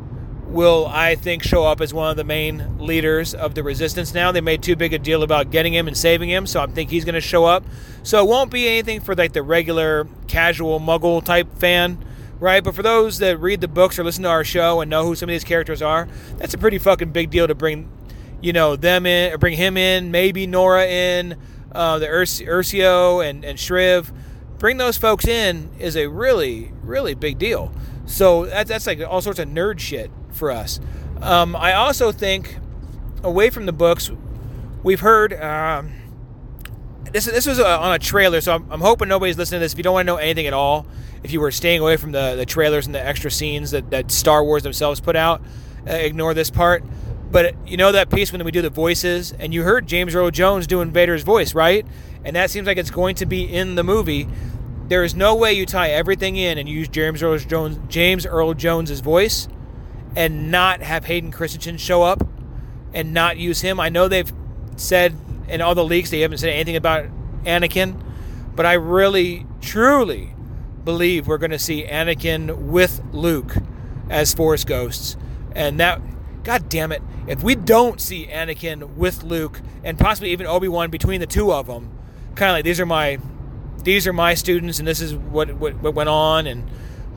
will, 0.50 0.86
I 0.86 1.14
think, 1.14 1.42
show 1.42 1.64
up 1.64 1.80
as 1.80 1.94
one 1.94 2.10
of 2.10 2.16
the 2.16 2.24
main 2.24 2.78
leaders 2.78 3.34
of 3.34 3.54
the 3.54 3.62
resistance 3.62 4.12
now. 4.12 4.32
They 4.32 4.40
made 4.40 4.62
too 4.62 4.76
big 4.76 4.92
a 4.92 4.98
deal 4.98 5.22
about 5.22 5.50
getting 5.50 5.72
him 5.72 5.86
and 5.86 5.96
saving 5.96 6.28
him, 6.28 6.46
so 6.46 6.60
I 6.60 6.66
think 6.66 6.90
he's 6.90 7.04
going 7.04 7.14
to 7.14 7.20
show 7.20 7.44
up. 7.44 7.64
So 8.02 8.24
it 8.24 8.28
won't 8.28 8.50
be 8.50 8.68
anything 8.68 9.00
for 9.00 9.14
like 9.14 9.32
the 9.32 9.42
regular 9.42 10.08
casual 10.26 10.80
muggle 10.80 11.24
type 11.24 11.56
fan, 11.58 12.04
right? 12.40 12.64
But 12.64 12.74
for 12.74 12.82
those 12.82 13.18
that 13.18 13.38
read 13.38 13.60
the 13.60 13.68
books 13.68 13.98
or 13.98 14.04
listen 14.04 14.24
to 14.24 14.28
our 14.28 14.44
show 14.44 14.80
and 14.80 14.90
know 14.90 15.04
who 15.04 15.14
some 15.14 15.28
of 15.28 15.32
these 15.32 15.44
characters 15.44 15.82
are, 15.82 16.08
that's 16.38 16.54
a 16.54 16.58
pretty 16.58 16.78
fucking 16.78 17.12
big 17.12 17.30
deal 17.30 17.46
to 17.46 17.54
bring, 17.54 17.88
you 18.40 18.52
know, 18.52 18.74
them 18.74 19.06
in 19.06 19.32
or 19.32 19.38
bring 19.38 19.56
him 19.56 19.76
in, 19.76 20.10
maybe 20.10 20.46
Norra 20.46 20.86
in, 20.86 21.36
uh, 21.72 21.98
the 21.98 22.06
Versio 22.06 23.24
and 23.28 23.44
and 23.44 23.58
Shriv. 23.58 24.12
Bring 24.58 24.76
those 24.78 24.98
folks 24.98 25.26
in 25.26 25.70
is 25.78 25.96
a 25.96 26.08
really 26.08 26.72
really 26.82 27.14
big 27.14 27.38
deal. 27.38 27.72
So 28.06 28.46
that's, 28.46 28.68
that's 28.68 28.86
like 28.88 29.00
all 29.00 29.20
sorts 29.20 29.38
of 29.38 29.48
nerd 29.48 29.78
shit 29.78 30.10
for 30.32 30.50
us. 30.50 30.80
Um, 31.20 31.54
I 31.54 31.74
also 31.74 32.12
think, 32.12 32.56
away 33.22 33.50
from 33.50 33.66
the 33.66 33.72
books, 33.72 34.10
we've 34.82 35.00
heard. 35.00 35.32
Um, 35.34 35.92
this, 37.12 37.24
this 37.24 37.46
was 37.46 37.58
uh, 37.58 37.80
on 37.80 37.92
a 37.92 37.98
trailer, 37.98 38.40
so 38.40 38.54
I'm, 38.54 38.70
I'm, 38.70 38.80
hoping 38.80 39.08
nobody's 39.08 39.36
listening 39.36 39.58
to 39.58 39.64
this. 39.64 39.72
If 39.72 39.78
you 39.78 39.82
don't 39.82 39.94
want 39.94 40.06
to 40.06 40.12
know 40.12 40.18
anything 40.18 40.46
at 40.46 40.52
all, 40.52 40.86
if 41.22 41.32
you 41.32 41.40
were 41.40 41.50
staying 41.50 41.80
away 41.80 41.96
from 41.96 42.12
the, 42.12 42.36
the 42.36 42.46
trailers 42.46 42.86
and 42.86 42.94
the 42.94 43.04
extra 43.04 43.30
scenes 43.30 43.72
that, 43.72 43.90
that 43.90 44.10
Star 44.10 44.44
Wars 44.44 44.62
themselves 44.62 45.00
put 45.00 45.16
out, 45.16 45.42
uh, 45.88 45.92
ignore 45.92 46.34
this 46.34 46.50
part. 46.50 46.84
But 47.30 47.54
you 47.66 47.76
know 47.76 47.92
that 47.92 48.10
piece 48.10 48.32
when 48.32 48.44
we 48.44 48.50
do 48.50 48.62
the 48.62 48.70
voices, 48.70 49.32
and 49.32 49.54
you 49.54 49.62
heard 49.62 49.86
James 49.86 50.14
Earl 50.14 50.30
Jones 50.30 50.66
doing 50.66 50.90
Vader's 50.90 51.22
voice, 51.22 51.54
right? 51.54 51.86
And 52.24 52.36
that 52.36 52.50
seems 52.50 52.66
like 52.66 52.76
it's 52.76 52.90
going 52.90 53.14
to 53.16 53.26
be 53.26 53.42
in 53.42 53.76
the 53.76 53.84
movie. 53.84 54.28
There 54.88 55.04
is 55.04 55.14
no 55.14 55.36
way 55.36 55.52
you 55.52 55.66
tie 55.66 55.90
everything 55.90 56.36
in 56.36 56.58
and 56.58 56.68
use 56.68 56.88
James 56.88 57.22
Earl 57.22 57.38
Jones 57.38 57.78
James 57.88 58.26
Earl 58.26 58.54
Jones's 58.54 59.00
voice 59.00 59.48
and 60.16 60.51
not 60.51 60.81
have 60.83 61.05
Hayden 61.05 61.31
Christensen 61.31 61.77
show 61.77 62.03
up 62.03 62.27
and 62.92 63.14
not 63.14 63.37
use 63.37 63.61
him. 63.61 63.79
I 63.79 63.88
know 63.88 64.09
they've 64.09 64.33
said 64.77 65.14
in 65.49 65.61
all 65.61 65.75
the 65.75 65.85
leaks 65.85 66.11
they 66.11 66.20
haven't 66.20 66.38
said 66.38 66.51
anything 66.51 66.77
about 66.77 67.07
Anakin, 67.44 68.03
but 68.55 68.66
I 68.66 68.75
really 68.75 69.46
truly 69.61 70.35
believe 70.85 71.27
we're 71.27 71.38
going 71.38 71.51
to 71.51 71.59
see 71.59 71.85
Anakin 71.85 72.57
with 72.57 73.03
Luke 73.12 73.57
as 74.09 74.35
Force 74.35 74.64
ghosts. 74.64 75.16
And 75.55 75.79
that 75.81 76.01
god 76.42 76.68
damn 76.68 76.92
it, 76.92 77.03
if 77.27 77.42
we 77.42 77.55
don't 77.55 78.01
see 78.01 78.27
Anakin 78.27 78.94
with 78.94 79.23
Luke 79.23 79.61
and 79.85 79.99
possibly 79.99 80.31
even 80.31 80.46
Obi-Wan 80.46 80.90
between 80.90 81.20
the 81.20 81.27
two 81.27 81.53
of 81.53 81.66
them, 81.66 81.90
kind 82.35 82.51
of 82.51 82.57
like 82.57 82.64
these 82.64 82.81
are 82.81 82.87
my 82.87 83.18
these 83.83 84.07
are 84.07 84.12
my 84.12 84.35
students, 84.35 84.79
and 84.79 84.87
this 84.87 85.01
is 85.01 85.14
what 85.14 85.55
what, 85.55 85.81
what 85.81 85.94
went 85.94 86.09
on. 86.09 86.46
And 86.46 86.68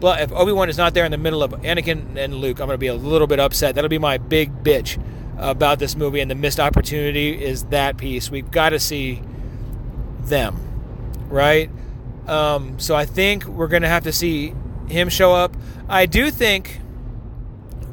if 0.02 0.32
Obi 0.32 0.52
Wan 0.52 0.70
is 0.70 0.78
not 0.78 0.94
there 0.94 1.06
in 1.06 1.12
the 1.12 1.18
middle 1.18 1.44
of 1.44 1.52
Anakin 1.52 2.18
and 2.18 2.36
Luke, 2.36 2.60
I'm 2.60 2.68
going 2.68 2.76
to 2.76 2.78
be 2.78 2.88
a 2.88 2.96
little 2.96 3.28
bit 3.28 3.40
upset. 3.40 3.76
That'll 3.76 3.90
be 3.90 3.98
my 3.98 4.18
big 4.18 4.64
bitch 4.64 5.02
about 5.38 5.80
this 5.80 5.96
movie, 5.96 6.20
and 6.20 6.30
the 6.30 6.36
missed 6.36 6.60
opportunity 6.60 7.44
is 7.44 7.66
that 7.66 7.98
piece. 7.98 8.30
We've 8.30 8.50
got 8.52 8.70
to 8.70 8.80
see 8.80 9.22
them, 10.22 10.58
right? 11.30 11.70
Um, 12.28 12.80
so 12.80 12.96
I 12.96 13.06
think 13.06 13.46
we're 13.46 13.68
going 13.68 13.82
to 13.82 13.90
have 13.90 14.04
to 14.04 14.14
see 14.14 14.54
him 14.88 15.10
show 15.10 15.34
up. 15.34 15.56
I 15.90 16.06
do 16.06 16.32
think 16.32 16.80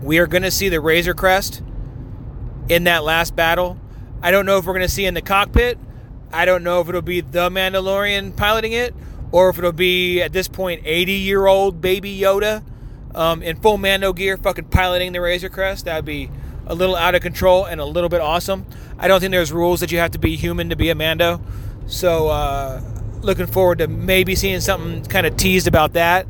we 0.03 0.19
are 0.19 0.27
going 0.27 0.43
to 0.43 0.51
see 0.51 0.69
the 0.69 0.81
Razor 0.81 1.15
Crest 1.15 1.63
in 2.69 2.85
that 2.85 3.05
last 3.05 3.35
battle. 3.35 3.79
I 4.23 4.31
don't 4.31 4.47
know 4.47 4.59
if 4.59 4.67
we're 4.67 4.75
going 4.75 4.87
to 4.87 4.93
see 4.93 5.07
in 5.07 5.15
the 5.15 5.23
cockpit. 5.23 5.79
I 6.33 6.45
don't 6.45 6.63
know 6.63 6.81
if 6.81 6.89
it'll 6.89 7.03
be 7.03 7.21
the 7.21 7.51
Mandalorian 7.51 8.37
piloting 8.37 8.73
it 8.73 8.95
or 9.33 9.49
if 9.51 9.59
it'll 9.59 9.73
be 9.73 10.21
at 10.21 10.33
this 10.33 10.49
point 10.49 10.83
80 10.85 11.13
year 11.13 11.47
old 11.47 11.81
baby 11.81 12.17
Yoda 12.17 12.63
um, 13.15 13.43
in 13.43 13.57
full 13.57 13.79
Mando 13.79 14.13
gear, 14.13 14.37
fucking 14.37 14.67
piloting 14.67 15.13
the 15.13 15.21
Razor 15.21 15.49
Crest. 15.49 15.85
That'd 15.85 16.05
be 16.05 16.31
a 16.67 16.75
little 16.75 16.97
out 16.97 17.15
of 17.15 17.23
control 17.23 17.65
and 17.65 17.81
a 17.81 17.85
little 17.85 18.09
bit 18.09 18.21
awesome. 18.21 18.67
I 18.99 19.09
don't 19.09 19.21
think 19.21 19.33
there's 19.33 19.53
rules 19.53 19.81
that 19.81 19.91
you 19.91 19.99
have 19.99 20.13
to 20.13 20.19
be 20.19 20.37
human 20.37 20.69
to 20.71 20.77
be 20.77 20.91
a 20.91 20.95
Mando. 20.95 21.41
So, 21.87 22.29
uh, 22.29 22.81
looking 23.23 23.47
forward 23.47 23.79
to 23.79 23.89
maybe 23.89 24.35
seeing 24.35 24.61
something 24.61 25.05
kind 25.05 25.27
of 25.27 25.37
teased 25.37 25.67
about 25.67 25.95
that. 25.95 26.27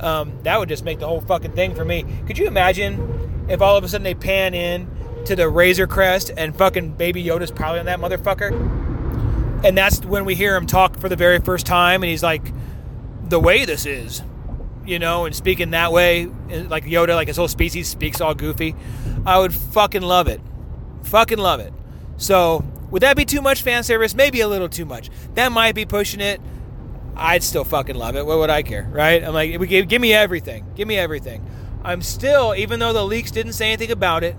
Um, 0.00 0.32
that 0.42 0.58
would 0.58 0.68
just 0.68 0.84
make 0.84 0.98
the 0.98 1.06
whole 1.06 1.20
fucking 1.20 1.52
thing 1.52 1.74
for 1.74 1.84
me. 1.84 2.04
Could 2.26 2.38
you 2.38 2.46
imagine 2.46 3.46
if 3.48 3.60
all 3.60 3.76
of 3.76 3.84
a 3.84 3.88
sudden 3.88 4.04
they 4.04 4.14
pan 4.14 4.54
in 4.54 4.88
to 5.24 5.34
the 5.34 5.48
Razor 5.48 5.86
Crest 5.86 6.30
and 6.36 6.56
fucking 6.56 6.92
Baby 6.92 7.24
Yoda's 7.24 7.50
piloting 7.50 7.86
that 7.86 7.98
motherfucker? 8.00 8.87
And 9.64 9.76
that's 9.76 10.04
when 10.04 10.24
we 10.24 10.34
hear 10.34 10.56
him 10.56 10.66
talk 10.66 10.98
for 10.98 11.08
the 11.08 11.16
very 11.16 11.38
first 11.40 11.66
time 11.66 12.02
and 12.02 12.10
he's 12.10 12.22
like 12.22 12.52
the 13.28 13.40
way 13.40 13.64
this 13.64 13.86
is 13.86 14.22
you 14.86 14.98
know 14.98 15.24
and 15.24 15.34
speaking 15.34 15.70
that 15.70 15.92
way 15.92 16.26
like 16.26 16.84
yoda 16.84 17.14
like 17.14 17.28
his 17.28 17.36
whole 17.36 17.48
species 17.48 17.88
speaks 17.88 18.20
all 18.20 18.34
goofy. 18.34 18.74
I 19.26 19.38
would 19.38 19.54
fucking 19.54 20.02
love 20.02 20.28
it. 20.28 20.40
Fucking 21.02 21.38
love 21.38 21.60
it. 21.60 21.72
So 22.16 22.64
would 22.90 23.02
that 23.02 23.16
be 23.16 23.24
too 23.24 23.42
much 23.42 23.62
fan 23.62 23.82
service? 23.82 24.14
Maybe 24.14 24.40
a 24.40 24.48
little 24.48 24.68
too 24.68 24.84
much. 24.84 25.10
That 25.34 25.52
might 25.52 25.74
be 25.74 25.84
pushing 25.84 26.20
it. 26.20 26.40
I'd 27.16 27.42
still 27.42 27.64
fucking 27.64 27.96
love 27.96 28.16
it. 28.16 28.24
What 28.24 28.38
would 28.38 28.50
i 28.50 28.62
care 28.62 28.88
right? 28.90 29.22
I'm 29.22 29.34
like 29.34 29.68
give, 29.68 29.88
give 29.88 30.00
me 30.00 30.12
everything. 30.12 30.64
Give 30.74 30.88
me 30.88 30.96
everything. 30.96 31.44
I'm 31.84 32.00
still 32.00 32.54
even 32.54 32.80
though 32.80 32.92
the 32.92 33.04
leaks 33.04 33.30
didn't 33.30 33.52
say 33.52 33.68
anything 33.68 33.90
about 33.90 34.24
it 34.24 34.36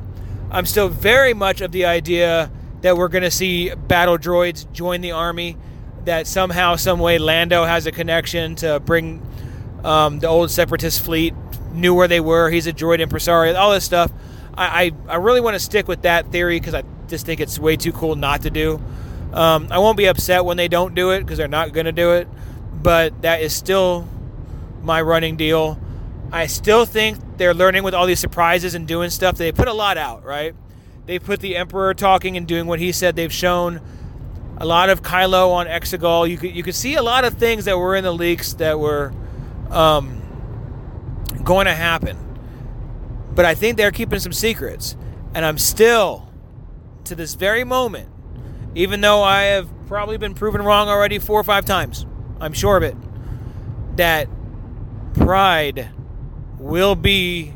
i'm 0.52 0.66
still 0.66 0.90
very 0.90 1.34
much 1.34 1.62
of 1.62 1.72
the 1.72 1.86
idea 1.86 2.52
that 2.82 2.98
we're 2.98 3.08
going 3.08 3.24
to 3.24 3.32
see 3.32 3.74
battle 3.74 4.18
droids 4.18 4.72
join 4.72 5.02
the 5.02 5.12
army, 5.12 5.58
that 6.06 6.28
somehow, 6.28 6.76
some 6.76 7.00
way, 7.00 7.18
Lando 7.18 7.65
has 7.65 7.86
a 7.86 7.92
connection 7.92 8.56
to 8.56 8.80
bring 8.80 9.22
um, 9.84 10.20
the 10.20 10.28
old 10.28 10.52
Separatist 10.52 11.04
fleet, 11.04 11.34
knew 11.72 11.94
where 11.94 12.08
they 12.08 12.20
were. 12.20 12.50
He's 12.50 12.68
a 12.68 12.74
droid 12.74 13.00
impresario, 13.00 13.56
all 13.56 13.72
this 13.72 13.86
stuff. 13.86 14.12
I, 14.56 14.92
I, 15.08 15.13
I 15.13 15.15
really 15.18 15.42
want 15.42 15.56
to 15.56 15.60
stick 15.60 15.88
with 15.88 16.04
that 16.04 16.32
theory 16.32 16.60
because 16.60 16.74
I 16.74 16.84
just 17.08 17.26
think 17.26 17.42
it's 17.42 17.60
way 17.60 17.76
too 17.76 17.92
cool 17.92 18.15
not 18.15 18.44
to 18.44 18.50
do. 18.50 18.82
Um, 19.34 19.68
I 19.70 19.80
won't 19.80 19.98
be 19.98 20.06
upset 20.06 20.46
when 20.46 20.58
they 20.58 20.68
don't 20.68 20.96
do 20.96 21.12
it 21.12 21.20
because 21.22 21.38
they're 21.38 21.48
not 21.48 21.74
going 21.74 21.86
to 21.86 21.92
do 21.92 22.13
it, 22.13 22.28
but 22.82 23.22
that 23.22 23.42
is 23.42 23.54
still 23.54 24.08
my 24.82 25.02
running 25.02 25.38
deal. 25.38 25.80
I 26.32 26.48
still 26.48 26.86
think 26.86 27.18
they're 27.38 27.54
learning 27.54 27.84
with 27.84 27.94
all 27.94 28.06
these 28.06 28.20
surprises 28.20 28.76
and 28.76 28.88
doing 28.88 29.10
stuff. 29.10 29.38
They 29.38 29.52
put 29.52 29.68
a 29.68 29.74
lot 29.74 29.98
out, 29.98 30.24
right? 30.24 30.56
They 31.10 31.17
put 31.17 31.39
the 31.39 31.58
Emperor 31.58 31.95
talking 31.95 32.38
and 32.38 32.45
doing 32.45 32.67
what 32.67 32.78
he 32.78 32.91
said. 32.91 33.15
They've 33.15 33.34
shown 33.34 33.82
a 34.58 34.65
lot 34.67 34.91
of 34.91 35.02
Kylo 35.02 35.50
on 35.54 35.65
Exegol. 35.65 36.30
You 36.30 36.38
could 36.38 36.56
you 36.56 36.62
could 36.62 36.76
see 36.76 36.93
a 36.93 37.02
lot 37.02 37.26
of 37.26 37.34
things 37.34 37.65
that 37.65 37.80
were 37.80 37.95
in 37.95 38.04
the 38.04 38.13
leaks 38.13 38.54
that 38.54 38.80
were 38.80 39.12
um, 39.72 40.22
going 41.43 41.65
to 41.65 41.74
happen. 41.74 42.15
But 43.34 43.45
I 43.45 43.56
think 43.56 43.76
they're 43.76 43.89
keeping 43.89 44.19
some 44.19 44.34
secrets, 44.34 44.95
and 45.34 45.43
I'm 45.43 45.58
still 45.58 46.30
to 47.06 47.15
this 47.15 47.34
very 47.34 47.63
moment, 47.63 48.08
even 48.76 49.02
though 49.02 49.24
I 49.24 49.45
have 49.45 49.67
probably 49.88 50.19
been 50.19 50.36
proven 50.36 50.62
wrong 50.62 50.89
already 50.89 51.17
four 51.17 51.39
or 51.39 51.43
five 51.43 51.65
times. 51.65 52.06
I'm 52.39 52.54
sure 52.54 52.78
of 52.78 52.84
it. 52.84 52.95
That 53.98 54.30
Pryde 55.15 55.89
will 56.60 56.93
be 56.93 57.56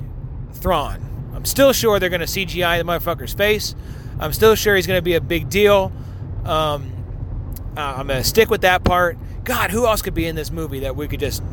Thrawn. 0.54 1.13
I'm 1.44 1.48
still 1.48 1.74
sure 1.74 2.00
they're 2.00 2.08
going 2.08 2.22
to 2.22 2.26
CGI 2.26 2.78
the 2.78 2.86
motherfucker's 2.86 3.34
face. 3.34 3.76
I'm 4.18 4.32
still 4.32 4.56
sure 4.56 4.78
he's 4.78 4.88
going 4.88 4.98
to 4.98 5.02
be 5.02 5.16
a 5.16 5.20
big 5.20 5.50
deal. 5.50 5.92
Um, 6.46 6.94
uh, 7.76 7.82
I'm 7.82 8.08
going 8.08 8.22
to 8.22 8.24
stick 8.24 8.50
with 8.50 8.62
that 8.62 8.86
part. 8.86 9.18
God, 9.44 9.70
who 9.70 9.86
else 9.86 10.02
could 10.02 10.14
be 10.14 10.26
in 10.26 10.38
this 10.38 10.52
movie 10.52 10.80
that 10.80 10.96
we 10.96 11.06
could 11.10 11.20
just 11.20 11.44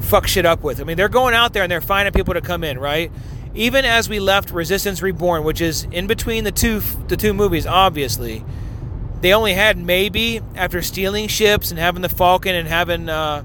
fuck 0.00 0.26
shit 0.26 0.44
up 0.44 0.62
with? 0.62 0.78
I 0.78 0.84
mean, 0.84 0.98
they're 0.98 1.08
going 1.08 1.32
out 1.32 1.54
there 1.54 1.62
and 1.62 1.72
they're 1.72 1.80
finding 1.80 2.12
people 2.12 2.34
to 2.34 2.42
come 2.42 2.64
in, 2.64 2.78
right? 2.78 3.10
Even 3.54 3.86
as 3.86 4.10
we 4.10 4.20
left 4.20 4.50
Resistance 4.50 5.00
Reborn, 5.00 5.42
which 5.42 5.62
is 5.62 5.84
in 5.84 6.06
between 6.06 6.44
the 6.44 6.52
two 6.52 6.80
the 7.08 7.16
two 7.16 7.32
movies, 7.32 7.66
obviously, 7.66 8.44
they 9.22 9.32
only 9.32 9.54
had 9.54 9.78
maybe 9.78 10.42
after 10.54 10.82
stealing 10.82 11.28
ships 11.28 11.70
and 11.70 11.80
having 11.80 12.02
the 12.02 12.10
Falcon 12.10 12.54
and 12.54 12.68
having 12.68 13.08
uh, 13.08 13.42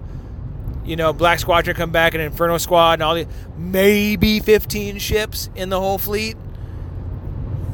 you 0.90 0.96
know, 0.96 1.14
Black 1.14 1.38
Squadron 1.38 1.76
come 1.76 1.92
back 1.92 2.16
and 2.16 2.24
Inferno 2.24 2.58
Squad 2.58 2.94
and 2.94 3.04
all 3.04 3.14
the 3.14 3.28
maybe 3.56 4.40
15 4.40 4.98
ships 4.98 5.48
in 5.56 5.70
the 5.70 5.80
whole 5.80 6.00
fleet. 6.00 6.36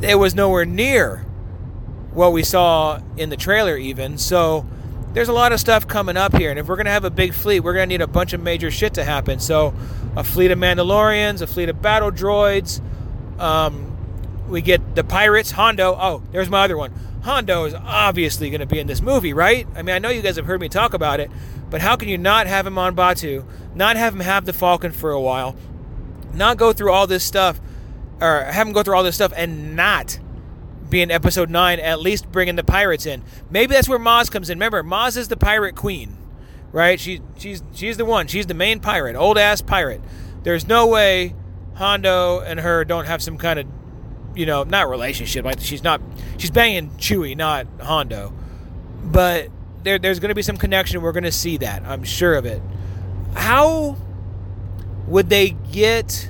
It 0.01 0.15
was 0.15 0.35
nowhere 0.35 0.65
near 0.65 1.19
what 2.11 2.33
we 2.33 2.43
saw 2.43 2.99
in 3.15 3.29
the 3.29 3.37
trailer, 3.37 3.77
even. 3.77 4.17
So 4.17 4.65
there's 5.13 5.29
a 5.29 5.33
lot 5.33 5.53
of 5.53 5.61
stuff 5.61 5.87
coming 5.87 6.17
up 6.17 6.35
here. 6.35 6.49
And 6.49 6.59
if 6.59 6.67
we're 6.67 6.75
going 6.75 6.87
to 6.87 6.91
have 6.91 7.05
a 7.05 7.09
big 7.09 7.33
fleet, 7.33 7.61
we're 7.61 7.73
going 7.73 7.87
to 7.87 7.93
need 7.93 8.01
a 8.01 8.07
bunch 8.07 8.33
of 8.33 8.41
major 8.43 8.69
shit 8.69 8.95
to 8.95 9.05
happen. 9.05 9.39
So 9.39 9.73
a 10.17 10.23
fleet 10.23 10.51
of 10.51 10.59
Mandalorians, 10.59 11.41
a 11.41 11.47
fleet 11.47 11.69
of 11.69 11.81
battle 11.81 12.11
droids. 12.11 12.81
Um, 13.39 13.95
we 14.49 14.61
get 14.61 14.93
the 14.93 15.05
pirates, 15.05 15.51
Hondo. 15.51 15.95
Oh, 15.97 16.21
there's 16.33 16.49
my 16.49 16.65
other 16.65 16.77
one. 16.77 16.93
Hondo 17.23 17.63
is 17.63 17.73
obviously 17.73 18.49
going 18.49 18.59
to 18.59 18.67
be 18.67 18.79
in 18.79 18.87
this 18.87 19.01
movie, 19.01 19.31
right? 19.31 19.65
I 19.73 19.83
mean, 19.83 19.95
I 19.95 19.99
know 19.99 20.09
you 20.09 20.21
guys 20.21 20.35
have 20.35 20.45
heard 20.45 20.59
me 20.59 20.67
talk 20.67 20.93
about 20.93 21.21
it, 21.21 21.31
but 21.69 21.81
how 21.81 21.95
can 21.95 22.09
you 22.09 22.17
not 22.17 22.47
have 22.47 22.65
him 22.67 22.77
on 22.77 22.95
Batuu, 22.95 23.45
not 23.75 23.95
have 23.97 24.13
him 24.13 24.21
have 24.21 24.45
the 24.45 24.53
Falcon 24.53 24.91
for 24.91 25.11
a 25.11 25.21
while, 25.21 25.55
not 26.33 26.57
go 26.57 26.73
through 26.73 26.91
all 26.91 27.07
this 27.07 27.23
stuff, 27.23 27.59
or 28.21 28.43
have 28.43 28.67
him 28.67 28.73
go 28.73 28.83
through 28.83 28.95
all 28.95 29.03
this 29.03 29.15
stuff 29.15 29.33
and 29.35 29.75
not 29.75 30.19
be 30.89 31.01
in 31.01 31.11
episode 31.11 31.49
9, 31.49 31.79
at 31.79 31.99
least 31.99 32.31
bringing 32.31 32.55
the 32.55 32.63
pirates 32.63 33.05
in? 33.05 33.23
Maybe 33.49 33.73
that's 33.73 33.89
where 33.89 33.99
Maz 33.99 34.31
comes 34.31 34.49
in. 34.49 34.57
Remember, 34.57 34.83
Maz 34.83 35.17
is 35.17 35.27
the 35.27 35.37
pirate 35.37 35.75
queen, 35.75 36.17
right? 36.71 36.99
She, 36.99 37.21
she's, 37.37 37.63
she's 37.73 37.97
the 37.97 38.05
one. 38.05 38.27
She's 38.27 38.45
the 38.45 38.53
main 38.53 38.79
pirate, 38.79 39.15
old 39.15 39.37
ass 39.37 39.61
pirate. 39.61 40.01
There's 40.43 40.67
no 40.67 40.87
way 40.87 41.33
Hondo 41.75 42.39
and 42.39 42.59
her 42.59 42.85
don't 42.85 43.05
have 43.05 43.21
some 43.21 43.37
kind 43.37 43.59
of, 43.59 43.67
you 44.35 44.45
know, 44.45 44.63
not 44.63 44.89
relationship. 44.89 45.43
Like 45.43 45.59
she's 45.59 45.83
not, 45.83 46.01
she's 46.37 46.51
banging 46.51 46.91
Chewie, 46.91 47.35
not 47.35 47.67
Hondo. 47.81 48.33
But 49.03 49.49
there, 49.85 49.97
there's 49.97 50.19
going 50.19 50.29
to 50.29 50.35
be 50.35 50.41
some 50.41 50.57
connection. 50.57 51.01
We're 51.01 51.13
going 51.13 51.23
to 51.23 51.31
see 51.31 51.57
that. 51.57 51.83
I'm 51.83 52.03
sure 52.03 52.35
of 52.35 52.45
it. 52.45 52.61
How 53.35 53.97
would 55.07 55.29
they 55.29 55.51
get? 55.71 56.29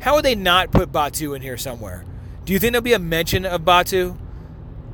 How 0.00 0.14
would 0.14 0.24
they 0.24 0.34
not 0.34 0.70
put 0.70 0.92
Batuu 0.92 1.34
in 1.34 1.42
here 1.42 1.56
somewhere? 1.56 2.04
Do 2.44 2.52
you 2.52 2.58
think 2.58 2.72
there'll 2.72 2.82
be 2.82 2.92
a 2.92 2.98
mention 2.98 3.46
of 3.46 3.62
Batuu? 3.62 4.18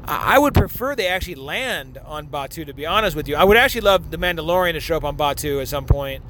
I 0.05 0.39
would 0.39 0.55
prefer 0.55 0.95
they 0.95 1.07
actually 1.07 1.35
land 1.35 1.99
on 2.05 2.29
Batuu. 2.29 2.65
To 2.65 2.73
be 2.73 2.87
honest 2.87 3.15
with 3.15 3.29
you, 3.29 3.37
I 3.37 3.45
would 3.45 3.59
actually 3.59 3.83
love 3.83 4.11
the 4.11 4.17
Mandalorian 4.17 4.73
to 4.73 4.81
show 4.81 4.97
up 4.97 5.05
on 5.05 5.17
Batuu 5.17 5.61
at 5.61 5.69
some 5.69 5.85
point, 5.85 6.23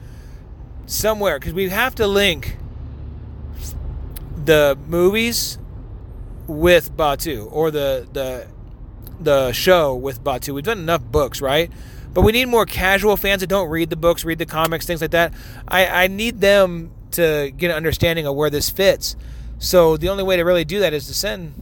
somewhere, 0.86 1.38
because 1.38 1.52
we 1.52 1.68
have 1.68 1.94
to 1.96 2.06
link 2.06 2.56
the 4.44 4.78
movies 4.86 5.58
with 6.46 6.96
Batu 6.96 7.44
or 7.52 7.70
the 7.70 8.08
the 8.12 8.46
the 9.20 9.52
show 9.52 9.94
with 9.94 10.22
Batuu. 10.22 10.54
We've 10.54 10.64
done 10.64 10.78
enough 10.78 11.02
books, 11.02 11.40
right? 11.40 11.70
But 12.12 12.22
we 12.22 12.32
need 12.32 12.46
more 12.46 12.66
casual 12.66 13.16
fans 13.16 13.40
that 13.40 13.48
don't 13.48 13.68
read 13.68 13.90
the 13.90 13.96
books, 13.96 14.24
read 14.24 14.38
the 14.38 14.46
comics, 14.46 14.86
things 14.86 15.00
like 15.00 15.10
that. 15.12 15.32
I, 15.66 15.86
I 15.86 16.06
need 16.06 16.40
them 16.40 16.90
to 17.12 17.52
get 17.56 17.70
an 17.70 17.76
understanding 17.76 18.26
of 18.26 18.34
where 18.34 18.50
this 18.50 18.70
fits. 18.70 19.16
So 19.58 19.96
the 19.96 20.08
only 20.08 20.22
way 20.22 20.36
to 20.36 20.42
really 20.42 20.64
do 20.64 20.80
that 20.80 20.92
is 20.92 21.06
to 21.06 21.14
send 21.14 21.54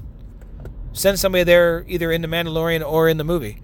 send 0.92 1.19
somebody 1.19 1.45
there 1.45 1.85
either 1.88 2.11
in 2.11 2.23
the 2.23 2.29
Mandalorian 2.29 2.87
or 2.87 3.09
in 3.09 3.19
the 3.19 3.25
movie. 3.25 3.61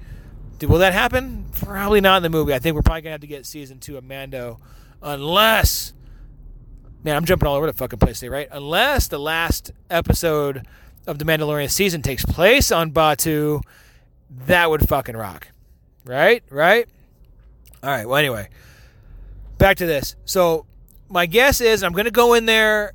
Will 0.60 0.78
that 0.78 0.92
happen? 0.92 1.46
Probably 1.52 2.00
not 2.00 2.18
in 2.18 2.22
the 2.22 2.30
movie. 2.30 2.52
I 2.52 2.58
think 2.58 2.76
we're 2.76 2.82
probably 2.82 3.02
gonna 3.02 3.12
have 3.12 3.20
to 3.22 3.26
get 3.26 3.46
season 3.46 3.78
two 3.78 3.96
of 3.96 4.04
Mando, 4.04 4.60
unless 5.02 5.92
man, 7.02 7.16
I'm 7.16 7.24
jumping 7.24 7.48
all 7.48 7.56
over 7.56 7.66
the 7.66 7.72
fucking 7.72 7.98
place 7.98 8.20
today, 8.20 8.28
right? 8.28 8.48
Unless 8.50 9.08
the 9.08 9.18
last 9.18 9.72
episode 9.90 10.66
of 11.06 11.18
the 11.18 11.24
Mandalorian 11.24 11.70
season 11.70 12.02
takes 12.02 12.24
place 12.24 12.70
on 12.70 12.92
Batuu 12.92 13.62
that 14.46 14.70
would 14.70 14.88
fucking 14.88 15.16
rock. 15.16 15.48
Right? 16.04 16.42
Right? 16.50 16.88
All 17.82 17.90
right. 17.90 18.06
Well, 18.06 18.16
anyway, 18.16 18.48
back 19.58 19.76
to 19.78 19.86
this. 19.86 20.16
So, 20.24 20.66
my 21.08 21.26
guess 21.26 21.60
is 21.60 21.82
I'm 21.82 21.92
going 21.92 22.06
to 22.06 22.10
go 22.10 22.34
in 22.34 22.46
there 22.46 22.94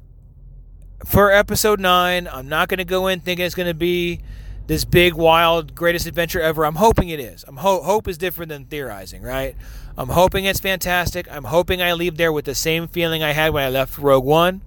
for 1.06 1.32
episode 1.32 1.80
9. 1.80 2.28
I'm 2.28 2.50
not 2.50 2.68
going 2.68 2.80
to 2.80 2.86
go 2.86 3.08
in 3.08 3.20
thinking 3.20 3.46
it's 3.46 3.56
going 3.56 3.68
to 3.68 3.74
be 3.74 4.22
this 4.66 4.84
big, 4.84 5.14
wild, 5.14 5.76
greatest 5.76 6.08
adventure 6.08 6.42
ever. 6.42 6.66
I'm 6.66 6.76
hoping 6.76 7.10
it 7.10 7.20
is. 7.20 7.46
I'm 7.48 7.58
ho- 7.58 7.82
hope 7.82 8.08
is 8.08 8.18
different 8.18 8.50
than 8.50 8.66
theorizing, 8.66 9.22
right? 9.22 9.56
I'm 9.98 10.10
hoping 10.10 10.46
it's 10.46 10.60
fantastic. 10.60 11.32
I'm 11.32 11.46
hoping 11.46 11.82
I 11.82 11.94
leave 11.94 12.18
there 12.18 12.32
with 12.32 12.46
the 12.46 12.56
same 12.56 12.88
feeling 12.88 13.24
I 13.24 13.32
had 13.32 13.54
when 13.54 13.64
I 13.64 13.70
left 13.70 13.98
Rogue 13.98 14.26
One 14.26 14.62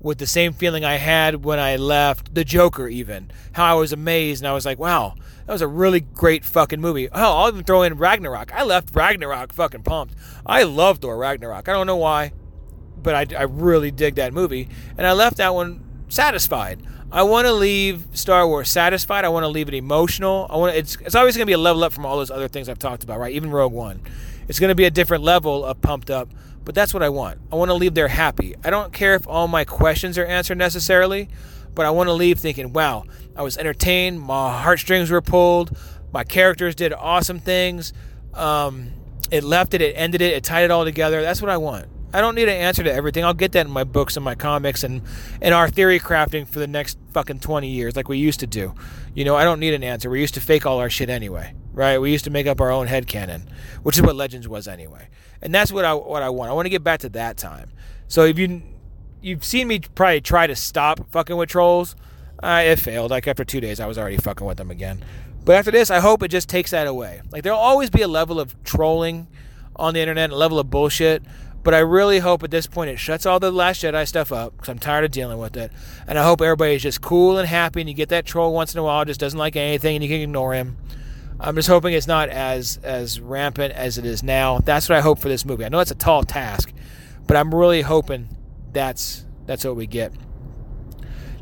with 0.00 0.18
the 0.18 0.26
same 0.26 0.52
feeling 0.52 0.84
I 0.84 0.94
had 0.94 1.44
when 1.44 1.58
I 1.58 1.76
left 1.76 2.34
The 2.34 2.44
Joker, 2.44 2.88
even. 2.88 3.30
How 3.52 3.76
I 3.76 3.80
was 3.80 3.92
amazed 3.92 4.42
and 4.42 4.48
I 4.48 4.52
was 4.52 4.64
like, 4.64 4.78
wow, 4.78 5.14
that 5.46 5.52
was 5.52 5.62
a 5.62 5.68
really 5.68 6.00
great 6.00 6.44
fucking 6.44 6.80
movie. 6.80 7.08
Oh, 7.08 7.36
I'll 7.38 7.48
even 7.48 7.64
throw 7.64 7.82
in 7.82 7.98
Ragnarok. 7.98 8.54
I 8.54 8.62
left 8.62 8.94
Ragnarok 8.94 9.52
fucking 9.52 9.82
pumped. 9.82 10.14
I 10.46 10.62
love 10.62 10.98
Thor 10.98 11.16
Ragnarok. 11.16 11.68
I 11.68 11.72
don't 11.72 11.86
know 11.86 11.96
why, 11.96 12.32
but 13.02 13.32
I, 13.32 13.38
I 13.38 13.42
really 13.42 13.90
dig 13.90 14.16
that 14.16 14.32
movie. 14.32 14.68
And 14.96 15.06
I 15.06 15.12
left 15.12 15.38
that 15.38 15.54
one 15.54 16.04
satisfied. 16.08 16.80
I 17.10 17.22
want 17.22 17.46
to 17.46 17.52
leave 17.52 18.06
Star 18.12 18.46
Wars 18.46 18.70
satisfied. 18.70 19.24
I 19.24 19.30
want 19.30 19.44
to 19.44 19.48
leave 19.48 19.68
it 19.68 19.74
emotional. 19.74 20.46
I 20.50 20.56
want 20.56 20.76
it's 20.76 20.96
it's 20.96 21.14
always 21.14 21.36
going 21.36 21.46
to 21.46 21.50
be 21.50 21.54
a 21.54 21.58
level 21.58 21.82
up 21.82 21.92
from 21.92 22.04
all 22.04 22.18
those 22.18 22.30
other 22.30 22.48
things 22.48 22.68
I've 22.68 22.78
talked 22.78 23.02
about, 23.02 23.18
right? 23.18 23.34
Even 23.34 23.50
Rogue 23.50 23.72
One. 23.72 24.02
It's 24.46 24.58
going 24.58 24.68
to 24.68 24.74
be 24.74 24.84
a 24.84 24.90
different 24.90 25.24
level 25.24 25.64
of 25.64 25.80
pumped 25.80 26.10
up 26.10 26.28
but 26.68 26.74
that's 26.74 26.92
what 26.92 27.02
I 27.02 27.08
want. 27.08 27.40
I 27.50 27.54
want 27.54 27.70
to 27.70 27.74
leave 27.74 27.94
there 27.94 28.08
happy. 28.08 28.54
I 28.62 28.68
don't 28.68 28.92
care 28.92 29.14
if 29.14 29.26
all 29.26 29.48
my 29.48 29.64
questions 29.64 30.18
are 30.18 30.26
answered 30.26 30.58
necessarily, 30.58 31.30
but 31.74 31.86
I 31.86 31.90
want 31.90 32.08
to 32.08 32.12
leave 32.12 32.38
thinking, 32.38 32.74
wow, 32.74 33.04
I 33.34 33.40
was 33.40 33.56
entertained. 33.56 34.20
My 34.20 34.60
heartstrings 34.60 35.10
were 35.10 35.22
pulled. 35.22 35.74
My 36.12 36.24
characters 36.24 36.74
did 36.74 36.92
awesome 36.92 37.40
things. 37.40 37.94
Um, 38.34 38.90
it 39.30 39.44
left 39.44 39.72
it, 39.72 39.80
it 39.80 39.94
ended 39.94 40.20
it, 40.20 40.34
it 40.34 40.44
tied 40.44 40.64
it 40.64 40.70
all 40.70 40.84
together. 40.84 41.22
That's 41.22 41.40
what 41.40 41.50
I 41.50 41.56
want. 41.56 41.86
I 42.12 42.20
don't 42.20 42.34
need 42.34 42.50
an 42.50 42.56
answer 42.56 42.82
to 42.82 42.92
everything. 42.92 43.24
I'll 43.24 43.32
get 43.32 43.52
that 43.52 43.64
in 43.64 43.72
my 43.72 43.84
books 43.84 44.16
and 44.18 44.24
my 44.24 44.34
comics 44.34 44.84
and 44.84 45.00
in 45.40 45.54
our 45.54 45.70
theory 45.70 45.98
crafting 45.98 46.46
for 46.46 46.58
the 46.58 46.66
next 46.66 46.98
fucking 47.14 47.40
20 47.40 47.66
years 47.66 47.96
like 47.96 48.10
we 48.10 48.18
used 48.18 48.40
to 48.40 48.46
do. 48.46 48.74
You 49.14 49.24
know, 49.24 49.36
I 49.36 49.44
don't 49.44 49.58
need 49.58 49.72
an 49.72 49.82
answer. 49.82 50.10
We 50.10 50.20
used 50.20 50.34
to 50.34 50.40
fake 50.42 50.66
all 50.66 50.80
our 50.80 50.90
shit 50.90 51.08
anyway, 51.08 51.54
right? 51.78 51.98
We 51.98 52.12
used 52.12 52.24
to 52.24 52.30
make 52.30 52.46
up 52.46 52.60
our 52.60 52.70
own 52.70 52.88
head 52.88 53.06
canon, 53.06 53.48
which 53.82 53.96
is 53.96 54.02
what 54.02 54.16
Legends 54.16 54.46
was 54.46 54.68
anyway 54.68 55.08
and 55.42 55.54
that's 55.54 55.72
what 55.72 55.84
I 55.84 55.94
what 55.94 56.22
I 56.22 56.30
want. 56.30 56.50
I 56.50 56.54
want 56.54 56.66
to 56.66 56.70
get 56.70 56.84
back 56.84 57.00
to 57.00 57.08
that 57.10 57.36
time. 57.36 57.70
So 58.08 58.24
if 58.24 58.38
you 58.38 58.62
you've 59.20 59.44
seen 59.44 59.68
me 59.68 59.80
probably 59.80 60.20
try 60.20 60.46
to 60.46 60.56
stop 60.56 61.10
fucking 61.10 61.36
with 61.36 61.48
trolls, 61.48 61.96
uh, 62.42 62.62
it 62.64 62.76
failed. 62.76 63.10
Like 63.10 63.26
after 63.28 63.44
two 63.44 63.60
days, 63.60 63.80
I 63.80 63.86
was 63.86 63.98
already 63.98 64.16
fucking 64.16 64.46
with 64.46 64.58
them 64.58 64.70
again. 64.70 65.04
But 65.44 65.56
after 65.56 65.70
this, 65.70 65.90
I 65.90 66.00
hope 66.00 66.22
it 66.22 66.28
just 66.28 66.48
takes 66.48 66.72
that 66.72 66.86
away. 66.86 67.22
Like 67.30 67.42
there'll 67.42 67.58
always 67.58 67.90
be 67.90 68.02
a 68.02 68.08
level 68.08 68.40
of 68.40 68.62
trolling 68.64 69.28
on 69.76 69.94
the 69.94 70.00
internet, 70.00 70.30
a 70.30 70.36
level 70.36 70.58
of 70.58 70.70
bullshit. 70.70 71.22
But 71.64 71.74
I 71.74 71.80
really 71.80 72.20
hope 72.20 72.42
at 72.44 72.50
this 72.50 72.66
point 72.66 72.90
it 72.90 72.98
shuts 72.98 73.26
all 73.26 73.40
the 73.40 73.50
Last 73.50 73.82
Jedi 73.82 74.06
stuff 74.06 74.32
up 74.32 74.56
because 74.56 74.68
I'm 74.68 74.78
tired 74.78 75.04
of 75.04 75.10
dealing 75.10 75.38
with 75.38 75.56
it. 75.56 75.72
And 76.06 76.18
I 76.18 76.24
hope 76.24 76.40
everybody's 76.40 76.82
just 76.82 77.00
cool 77.00 77.36
and 77.36 77.48
happy 77.48 77.80
and 77.80 77.90
you 77.90 77.94
get 77.94 78.08
that 78.10 78.24
troll 78.24 78.54
once 78.54 78.74
in 78.74 78.80
a 78.80 78.82
while, 78.82 79.04
just 79.04 79.20
doesn't 79.20 79.38
like 79.38 79.56
anything 79.56 79.96
and 79.96 80.02
you 80.02 80.08
can 80.08 80.20
ignore 80.20 80.54
him. 80.54 80.78
I'm 81.40 81.54
just 81.54 81.68
hoping 81.68 81.94
it's 81.94 82.06
not 82.06 82.28
as 82.28 82.78
as 82.82 83.20
rampant 83.20 83.72
as 83.74 83.98
it 83.98 84.04
is 84.04 84.22
now. 84.22 84.58
That's 84.58 84.88
what 84.88 84.98
I 84.98 85.00
hope 85.00 85.18
for 85.20 85.28
this 85.28 85.44
movie. 85.44 85.64
I 85.64 85.68
know 85.68 85.80
it's 85.80 85.90
a 85.90 85.96
tall 85.96 86.24
task, 86.24 86.72
but 87.26 87.36
I'm 87.36 87.54
really 87.54 87.82
hoping 87.82 88.36
that's 88.72 89.24
that's 89.46 89.64
what 89.64 89.76
we 89.76 89.86
get. 89.86 90.12